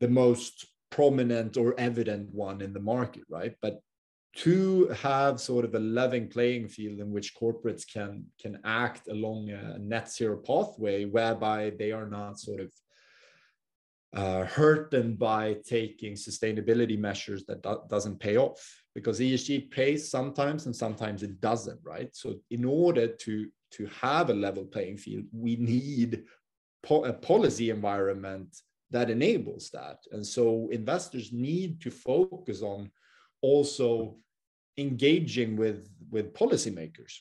the 0.00 0.08
most 0.08 0.54
prominent 0.90 1.56
or 1.56 1.74
evident 1.78 2.26
one 2.32 2.60
in 2.60 2.72
the 2.72 2.86
market 2.94 3.24
right? 3.28 3.54
But 3.60 3.74
to 4.44 4.88
have 4.88 5.40
sort 5.40 5.64
of 5.64 5.74
a 5.74 5.78
level 5.78 6.24
playing 6.30 6.68
field 6.68 7.00
in 7.00 7.10
which 7.10 7.34
corporates 7.34 7.84
can 7.94 8.26
can 8.42 8.54
act 8.64 9.08
along 9.08 9.50
a 9.50 9.78
net 9.78 10.06
zero 10.12 10.36
pathway 10.36 11.04
whereby 11.16 11.72
they 11.78 11.90
are 11.92 12.08
not 12.08 12.38
sort 12.38 12.60
of 12.60 12.70
uh, 14.14 14.44
hurted 14.44 15.18
by 15.18 15.56
taking 15.66 16.14
sustainability 16.14 16.98
measures 16.98 17.44
that 17.44 17.62
do- 17.62 17.82
doesn't 17.90 18.18
pay 18.18 18.36
off 18.36 18.60
because 18.94 19.20
ESG 19.20 19.70
pays 19.70 20.10
sometimes 20.10 20.66
and 20.66 20.74
sometimes 20.74 21.22
it 21.22 21.40
doesn't 21.40 21.80
right? 21.84 22.14
So 22.14 22.36
in 22.50 22.64
order 22.64 23.06
to 23.24 23.34
to 23.76 23.86
have 24.00 24.30
a 24.30 24.40
level 24.46 24.64
playing 24.64 24.96
field 24.96 25.24
we 25.32 25.56
need 25.56 26.24
po- 26.82 27.04
a 27.04 27.12
policy 27.12 27.70
environment 27.70 28.56
that 28.90 29.10
enables 29.10 29.70
that. 29.70 29.98
And 30.12 30.26
so 30.26 30.68
investors 30.70 31.32
need 31.32 31.80
to 31.82 31.90
focus 31.90 32.62
on 32.62 32.90
also 33.42 34.16
engaging 34.76 35.56
with 35.56 35.88
with 36.10 36.34
policymakers. 36.34 37.12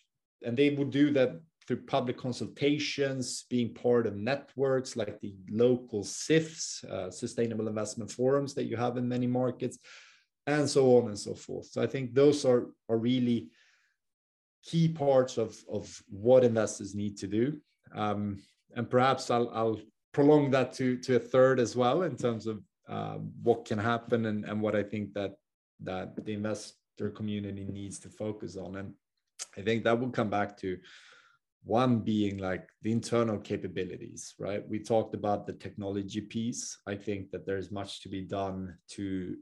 And 0.46 0.56
they 0.56 0.70
would 0.70 0.92
do 0.92 1.12
that 1.12 1.40
through 1.68 1.82
public 1.86 2.18
consultations 2.18 3.46
being 3.50 3.74
part 3.74 4.08
of 4.08 4.16
networks 4.16 4.96
like 4.96 5.20
the 5.20 5.36
local 5.50 6.04
SIFs 6.04 6.84
uh, 6.86 7.12
sustainable 7.12 7.68
investment 7.68 8.10
forums 8.10 8.54
that 8.54 8.66
you 8.66 8.78
have 8.78 8.96
in 8.96 9.08
many 9.08 9.28
markets 9.28 9.78
and 10.46 10.70
so 10.70 10.98
on 10.98 11.08
and 11.08 11.20
so 11.20 11.34
forth. 11.34 11.66
So 11.66 11.82
i 11.82 11.88
think 11.88 12.14
those 12.14 12.46
are 12.46 12.68
are 12.90 12.98
really 12.98 13.50
key 14.64 14.88
parts 14.88 15.38
of 15.38 15.58
of 15.70 16.02
what 16.10 16.44
investors 16.44 16.96
need 16.96 17.18
to 17.18 17.28
do. 17.28 17.60
Um, 17.94 18.40
and 18.76 18.90
perhaps 18.90 19.30
i'll 19.32 19.50
i'll 19.54 19.80
prolong 20.14 20.50
that 20.52 20.74
to 20.74 20.98
to 20.98 21.16
a 21.16 21.20
third 21.20 21.60
as 21.60 21.76
well 21.76 22.04
in 22.04 22.16
terms 22.16 22.48
of 22.48 22.62
uh, 22.90 23.18
what 23.44 23.66
can 23.66 23.78
happen 23.78 24.28
and, 24.28 24.46
and 24.46 24.62
what 24.62 24.76
i 24.76 24.84
think 24.84 25.14
that 25.14 25.34
that 25.82 26.26
the 26.26 26.34
investor 26.34 27.10
community 27.14 27.66
needs 27.66 28.00
to 28.00 28.10
focus 28.10 28.56
on. 28.56 28.78
And 28.78 28.94
I 29.58 29.62
think 29.62 29.84
that 29.84 30.00
will 30.00 30.10
come 30.10 30.30
back 30.30 30.58
to 30.58 30.78
one 31.64 32.00
being 32.00 32.38
like 32.38 32.68
the 32.82 32.92
internal 32.92 33.38
capabilities, 33.38 34.34
right? 34.40 34.68
We 34.68 34.80
talked 34.80 35.14
about 35.14 35.46
the 35.46 35.54
technology 35.54 36.22
piece. 36.22 36.78
I 36.88 36.96
think 36.96 37.32
that 37.32 37.46
there's 37.46 37.72
much 37.72 38.02
to 38.04 38.10
be 38.10 38.22
done 38.22 38.78
to 38.92 39.36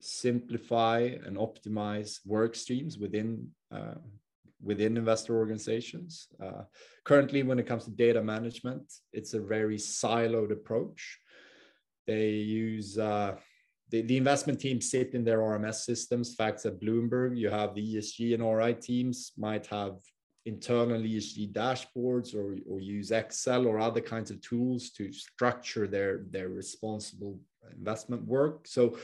simplify 0.00 0.98
and 1.24 1.36
optimize 1.36 2.20
work 2.26 2.54
streams 2.54 2.98
within 2.98 3.48
uh, 3.72 3.94
within 4.64 4.96
investor 4.96 5.36
organizations. 5.36 6.28
Uh, 6.42 6.62
currently, 7.04 7.42
when 7.42 7.58
it 7.58 7.66
comes 7.66 7.84
to 7.84 7.90
data 7.90 8.22
management, 8.22 8.82
it's 9.12 9.34
a 9.34 9.40
very 9.40 9.76
siloed 9.76 10.52
approach. 10.52 11.18
They 12.06 12.30
use 12.30 12.98
uh, 12.98 13.36
the, 13.90 14.02
the 14.02 14.16
investment 14.16 14.60
teams 14.60 14.90
sit 14.90 15.14
in 15.14 15.24
their 15.24 15.38
RMS 15.38 15.84
systems. 15.84 16.36
FactSet 16.36 16.82
Bloomberg, 16.82 17.36
you 17.36 17.50
have 17.50 17.74
the 17.74 17.96
ESG 17.96 18.34
and 18.34 18.42
RI 18.42 18.74
teams 18.74 19.32
might 19.36 19.66
have 19.66 19.94
internal 20.46 21.00
ESG 21.00 21.52
dashboards 21.52 22.34
or, 22.34 22.56
or 22.68 22.80
use 22.80 23.10
Excel 23.10 23.66
or 23.66 23.78
other 23.78 24.00
kinds 24.00 24.30
of 24.30 24.40
tools 24.42 24.90
to 24.90 25.12
structure 25.12 25.86
their, 25.86 26.24
their 26.30 26.48
responsible 26.48 27.38
investment 27.76 28.26
work. 28.26 28.66
So 28.66 28.98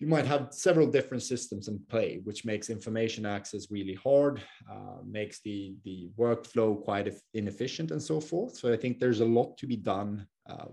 you 0.00 0.06
might 0.06 0.26
have 0.26 0.48
several 0.50 0.90
different 0.90 1.22
systems 1.22 1.68
in 1.68 1.78
play, 1.88 2.20
which 2.24 2.44
makes 2.44 2.68
information 2.68 3.24
access 3.24 3.70
really 3.70 3.94
hard, 3.94 4.42
uh, 4.70 4.98
makes 5.06 5.40
the, 5.40 5.76
the 5.84 6.08
workflow 6.18 6.82
quite 6.82 7.12
inefficient 7.34 7.90
and 7.90 8.02
so 8.02 8.20
forth. 8.20 8.56
So 8.56 8.72
I 8.72 8.76
think 8.76 8.98
there's 8.98 9.20
a 9.20 9.24
lot 9.24 9.56
to 9.58 9.66
be 9.66 9.76
done 9.76 10.26
uh, 10.48 10.66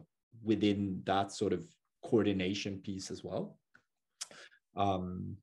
within 0.44 1.02
that 1.06 1.32
sort 1.32 1.54
of 1.54 1.64
coordination 2.04 2.80
piece 2.80 3.12
as 3.12 3.24
well. 3.24 3.58
Um, 4.76 5.38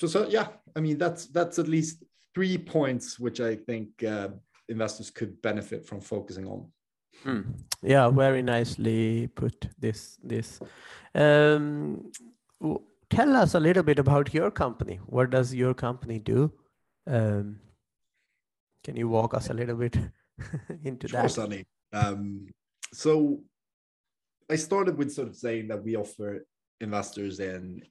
so, 0.00 0.06
so 0.06 0.28
yeah, 0.28 0.48
I 0.74 0.80
mean 0.80 0.98
that's 0.98 1.26
that's 1.26 1.58
at 1.58 1.68
least 1.68 2.02
three 2.34 2.58
points 2.58 3.20
which 3.20 3.40
I 3.40 3.54
think 3.54 4.02
uh, 4.02 4.28
investors 4.68 5.10
could 5.10 5.40
benefit 5.42 5.86
from 5.86 6.00
focusing 6.00 6.46
on. 6.46 6.66
Hmm. 7.22 7.42
Yeah, 7.82 8.10
very 8.10 8.42
nicely 8.42 9.28
put. 9.28 9.68
This 9.78 10.18
this. 10.24 10.60
Um, 11.14 12.10
tell 13.10 13.36
us 13.36 13.54
a 13.54 13.60
little 13.60 13.82
bit 13.82 13.98
about 13.98 14.32
your 14.34 14.50
company. 14.50 15.00
What 15.06 15.30
does 15.30 15.54
your 15.54 15.74
company 15.74 16.18
do? 16.18 16.52
Um, 17.06 17.60
can 18.84 18.96
you 18.96 19.08
walk 19.08 19.34
us 19.34 19.50
a 19.50 19.54
little 19.54 19.76
bit 19.76 19.96
into 20.84 21.08
sure, 21.08 21.22
that? 21.22 21.30
Sunny. 21.30 21.64
Um, 21.92 22.46
so 22.92 23.40
I 24.50 24.56
started 24.56 24.96
with 24.98 25.12
sort 25.12 25.28
of 25.28 25.36
saying 25.36 25.68
that 25.68 25.82
we 25.82 25.96
offer 25.96 26.44
investors 26.80 27.40
an 27.40 27.82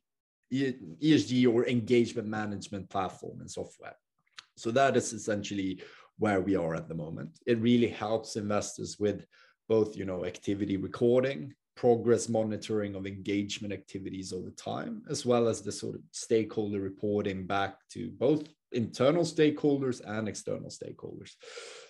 ESG 0.53 1.51
or 1.51 1.67
engagement 1.67 2.27
management 2.27 2.89
platform 2.89 3.39
and 3.39 3.49
software. 3.49 3.95
So 4.57 4.69
that 4.71 4.97
is 4.97 5.13
essentially 5.13 5.81
where 6.19 6.41
we 6.41 6.55
are 6.55 6.75
at 6.75 6.87
the 6.87 6.95
moment. 6.95 7.39
It 7.45 7.59
really 7.59 7.87
helps 7.87 8.35
investors 8.35 8.97
with 8.99 9.25
both, 9.69 9.95
you 9.95 10.05
know, 10.05 10.25
activity 10.25 10.77
recording, 10.77 11.53
progress 11.75 12.29
monitoring 12.29 12.95
of 12.95 13.07
engagement 13.07 13.73
activities 13.73 14.33
over 14.33 14.51
time, 14.51 15.01
as 15.09 15.25
well 15.25 15.47
as 15.47 15.61
the 15.61 15.71
sort 15.71 15.95
of 15.95 16.01
stakeholder 16.11 16.79
reporting 16.79 17.45
back 17.45 17.77
to 17.89 18.11
both 18.11 18.43
internal 18.71 19.23
stakeholders 19.23 20.01
and 20.05 20.27
external 20.27 20.69
stakeholders. 20.69 21.31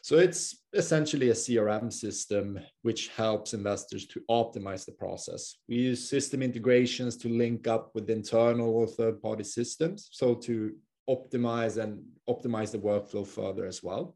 So 0.02 0.18
it's 0.18 0.64
essentially 0.74 1.30
a 1.30 1.34
CRM 1.34 1.92
system 1.94 2.60
which 2.82 3.10
helps 3.10 3.54
investors 3.54 4.08
to 4.08 4.22
optimize 4.30 4.86
the 4.86 4.94
process. 4.94 5.56
We 5.68 5.76
use 5.76 6.10
system 6.10 6.42
integrations 6.42 7.18
to 7.18 7.30
link 7.30 7.68
up 7.68 7.92
with 7.94 8.10
internal 8.10 8.70
or 8.70 8.88
third 8.88 9.22
party 9.22 9.44
systems. 9.44 10.10
So 10.12 10.36
to 10.36 10.74
optimize 11.10 11.82
and 11.82 12.02
optimize 12.30 12.72
the 12.72 12.80
workflow 12.80 13.28
further 13.28 13.66
as 13.66 13.84
well. 13.84 14.16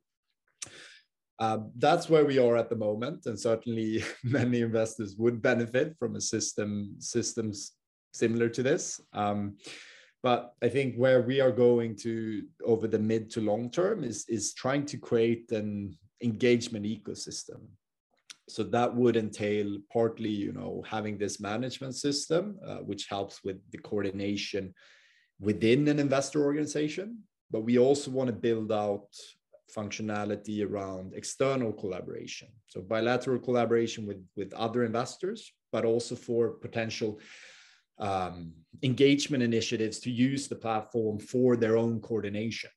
Um, 1.39 1.71
that's 1.77 2.09
where 2.09 2.25
we 2.25 2.37
are 2.39 2.55
at 2.55 2.69
the 2.69 2.75
moment, 2.75 3.25
and 3.25 3.39
certainly 3.39 4.03
many 4.23 4.61
investors 4.61 5.15
would 5.17 5.41
benefit 5.41 5.95
from 5.99 6.15
a 6.15 6.21
system 6.21 6.95
systems 6.99 7.73
similar 8.13 8.47
to 8.49 8.63
this. 8.63 9.01
Um, 9.13 9.57
but 10.23 10.55
I 10.63 10.69
think 10.69 10.95
where 10.95 11.21
we 11.21 11.39
are 11.41 11.51
going 11.51 11.95
to 11.97 12.43
over 12.63 12.87
the 12.87 12.97
mid 12.97 13.29
to 13.31 13.41
long 13.41 13.69
term 13.69 14.03
is 14.03 14.25
is 14.27 14.53
trying 14.53 14.85
to 14.87 14.97
create 14.97 15.51
an 15.51 15.97
engagement 16.23 16.85
ecosystem. 16.85 17.59
So 18.47 18.63
that 18.63 18.95
would 18.95 19.17
entail 19.17 19.77
partly, 19.91 20.29
you 20.29 20.51
know, 20.51 20.83
having 20.87 21.17
this 21.17 21.39
management 21.39 21.95
system, 21.95 22.57
uh, 22.65 22.77
which 22.77 23.07
helps 23.09 23.43
with 23.43 23.57
the 23.71 23.79
coordination 23.79 24.73
within 25.39 25.87
an 25.87 25.99
investor 25.99 26.43
organization. 26.43 27.19
But 27.51 27.61
we 27.61 27.77
also 27.77 28.11
want 28.11 28.27
to 28.27 28.33
build 28.33 28.71
out 28.71 29.07
functionality 29.75 30.65
around 30.65 31.13
external 31.15 31.73
collaboration. 31.73 32.47
So 32.67 32.81
bilateral 32.81 33.39
collaboration 33.39 34.05
with, 34.05 34.23
with 34.35 34.53
other 34.53 34.83
investors, 34.83 35.51
but 35.71 35.85
also 35.85 36.15
for 36.15 36.51
potential 36.51 37.19
um, 37.99 38.53
engagement 38.83 39.43
initiatives 39.43 39.99
to 39.99 40.11
use 40.11 40.47
the 40.47 40.55
platform 40.55 41.19
for 41.19 41.55
their 41.55 41.77
own 41.77 41.99
coordination. 41.99 42.69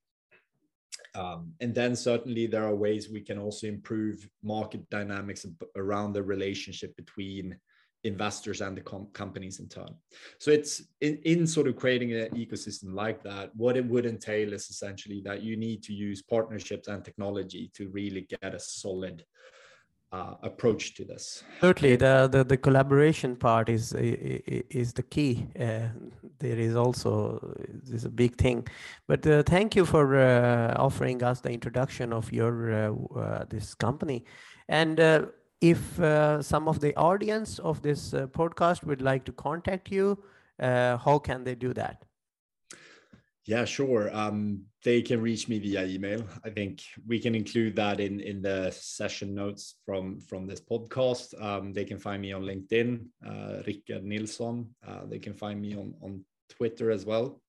Um, 1.15 1.53
and 1.61 1.75
then 1.75 1.97
certainly 1.97 2.47
there 2.47 2.65
are 2.65 2.75
ways 2.75 3.09
we 3.09 3.21
can 3.21 3.39
also 3.39 3.67
improve 3.67 4.29
market 4.43 4.89
dynamics 4.91 5.47
around 5.77 6.13
the 6.13 6.23
relationship 6.23 6.97
between 6.97 7.59
investors 8.05 8.61
and 8.61 8.77
the 8.77 8.81
com- 8.81 9.09
companies 9.13 9.61
in 9.61 9.69
turn. 9.69 9.93
So 10.39 10.51
it's 10.51 10.83
in, 11.01 11.19
in 11.25 11.47
sort 11.47 11.67
of 11.67 11.77
creating 11.77 12.13
an 12.13 12.31
ecosystem 12.31 12.95
like 12.95 13.23
that, 13.25 13.55
what 13.57 13.77
it 13.77 13.85
would 13.85 14.07
entail 14.07 14.53
is 14.53 14.71
essentially 14.71 15.21
that 15.23 15.43
you 15.43 15.57
need 15.57 15.83
to 15.85 15.93
use 15.93 16.23
partnerships 16.23 16.89
and 16.89 17.05
technology 17.05 17.71
to 17.75 17.89
really 17.89 18.27
get 18.29 18.55
a 18.55 18.61
solid 18.61 19.25
uh, 20.11 20.35
approach 20.43 20.95
to 20.95 21.05
this. 21.05 21.45
Certainly, 21.61 21.97
the, 21.97 22.29
the, 22.31 22.45
the 22.45 22.57
collaboration 22.57 23.37
part 23.37 23.69
is 23.69 23.93
is 23.93 24.93
the 24.95 25.03
key. 25.03 25.47
Uh, 25.59 25.89
there 26.39 26.59
is 26.59 26.75
also 26.77 27.55
is 27.91 28.05
a 28.05 28.09
big 28.09 28.37
thing. 28.37 28.67
But 29.07 29.27
uh, 29.27 29.43
thank 29.43 29.77
you 29.77 29.85
for 29.85 30.17
uh, 30.17 30.75
offering 30.79 31.23
us 31.23 31.41
the 31.41 31.51
introduction 31.51 32.13
of 32.13 32.33
your 32.33 32.73
uh, 32.73 33.19
uh, 33.19 33.45
this 33.51 33.75
company. 33.75 34.25
And 34.69 34.99
uh, 35.63 36.39
if 36.41 36.45
some 36.45 36.69
of 36.69 36.81
the 36.81 36.95
audience 36.97 37.59
of 37.59 37.83
this 37.83 38.13
podcast 38.13 38.85
would 38.85 39.03
like 39.03 39.25
to 39.25 39.33
contact 39.33 39.91
you, 39.91 40.23
how 40.59 41.21
can 41.23 41.45
they 41.45 41.55
do 41.55 41.73
that? 41.75 42.05
Yeah, 43.49 43.65
sure. 43.65 44.15
Um, 44.15 44.65
they 44.85 45.01
can 45.01 45.23
reach 45.23 45.49
me 45.49 45.59
via 45.59 45.87
email. 45.87 46.23
I 46.45 46.51
think 46.51 46.83
we 47.07 47.19
can 47.19 47.35
include 47.35 47.77
that 47.77 47.99
in 47.99 48.21
in 48.21 48.43
the 48.43 48.71
session 48.71 49.35
notes 49.35 49.77
from 49.87 50.21
from 50.21 50.47
this 50.47 50.61
podcast. 50.61 51.33
Um, 51.43 51.73
they 51.73 51.87
can 51.87 51.99
find 51.99 52.21
me 52.21 52.35
on 52.35 52.43
LinkedIn, 52.43 53.07
uh, 53.27 53.63
Rickard 53.67 54.05
Nilsson. 54.05 54.69
Uh, 54.87 55.07
they 55.07 55.19
can 55.19 55.33
find 55.33 55.63
me 55.63 55.75
on 55.75 55.95
on 56.03 56.27
Twitter 56.51 56.91
as 56.91 57.07
well, 57.07 57.41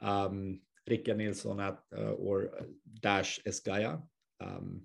um, 0.00 0.60
Rickard 0.88 1.18
Nilsson 1.18 1.58
at 1.58 1.78
uh, 1.90 2.12
or 2.12 2.50
dash 3.00 3.40
Esgaia. 3.44 4.00
Um, 4.40 4.82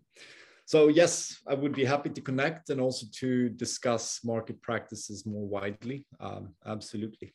so 0.68 0.90
yes, 0.90 1.40
I 1.48 1.54
would 1.54 1.72
be 1.72 1.86
happy 1.86 2.10
to 2.10 2.20
connect 2.20 2.72
and 2.72 2.82
also 2.82 3.06
to 3.20 3.48
discuss 3.48 4.20
market 4.26 4.62
practices 4.62 5.26
more 5.26 5.48
widely. 5.48 6.06
Um, 6.20 6.56
absolutely. 6.66 7.34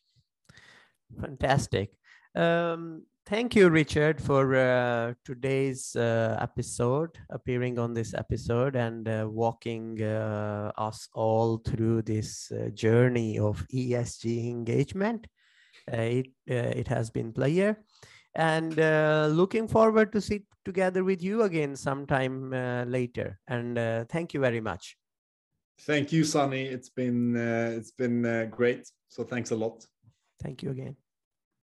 Fantastic. 1.18 1.92
Um, 2.34 3.06
thank 3.24 3.56
you, 3.56 3.70
Richard, 3.70 4.20
for 4.20 4.54
uh, 4.54 5.14
today's 5.24 5.96
uh, 5.96 6.36
episode, 6.42 7.16
appearing 7.30 7.78
on 7.78 7.94
this 7.94 8.12
episode 8.12 8.76
and 8.76 9.08
uh, 9.08 9.26
walking 9.26 10.02
uh, 10.02 10.70
us 10.76 11.08
all 11.14 11.56
through 11.56 12.02
this 12.02 12.52
uh, 12.52 12.68
journey 12.74 13.38
of 13.38 13.66
ESG 13.72 14.50
engagement. 14.50 15.26
Uh, 15.90 16.20
it, 16.20 16.26
it 16.46 16.86
has 16.86 17.08
been 17.08 17.32
pleasure 17.32 17.78
and 18.34 18.78
uh, 18.78 19.28
looking 19.30 19.68
forward 19.68 20.12
to 20.12 20.20
sit 20.20 20.42
together 20.64 21.04
with 21.04 21.22
you 21.22 21.42
again 21.42 21.76
sometime 21.76 22.52
uh, 22.52 22.84
later. 22.84 23.38
And 23.48 23.78
uh, 23.78 24.04
thank 24.08 24.34
you 24.34 24.40
very 24.40 24.60
much. 24.60 24.96
Thank 25.80 26.12
you, 26.12 26.24
Sunny. 26.24 26.62
It's 26.62 26.90
been 26.90 27.36
it's 27.36 27.90
been 27.90 28.48
great. 28.50 28.88
So 29.08 29.24
thanks 29.24 29.50
a 29.50 29.56
lot. 29.56 29.84
Thank 30.40 30.62
you 30.62 30.70
again. 30.70 30.96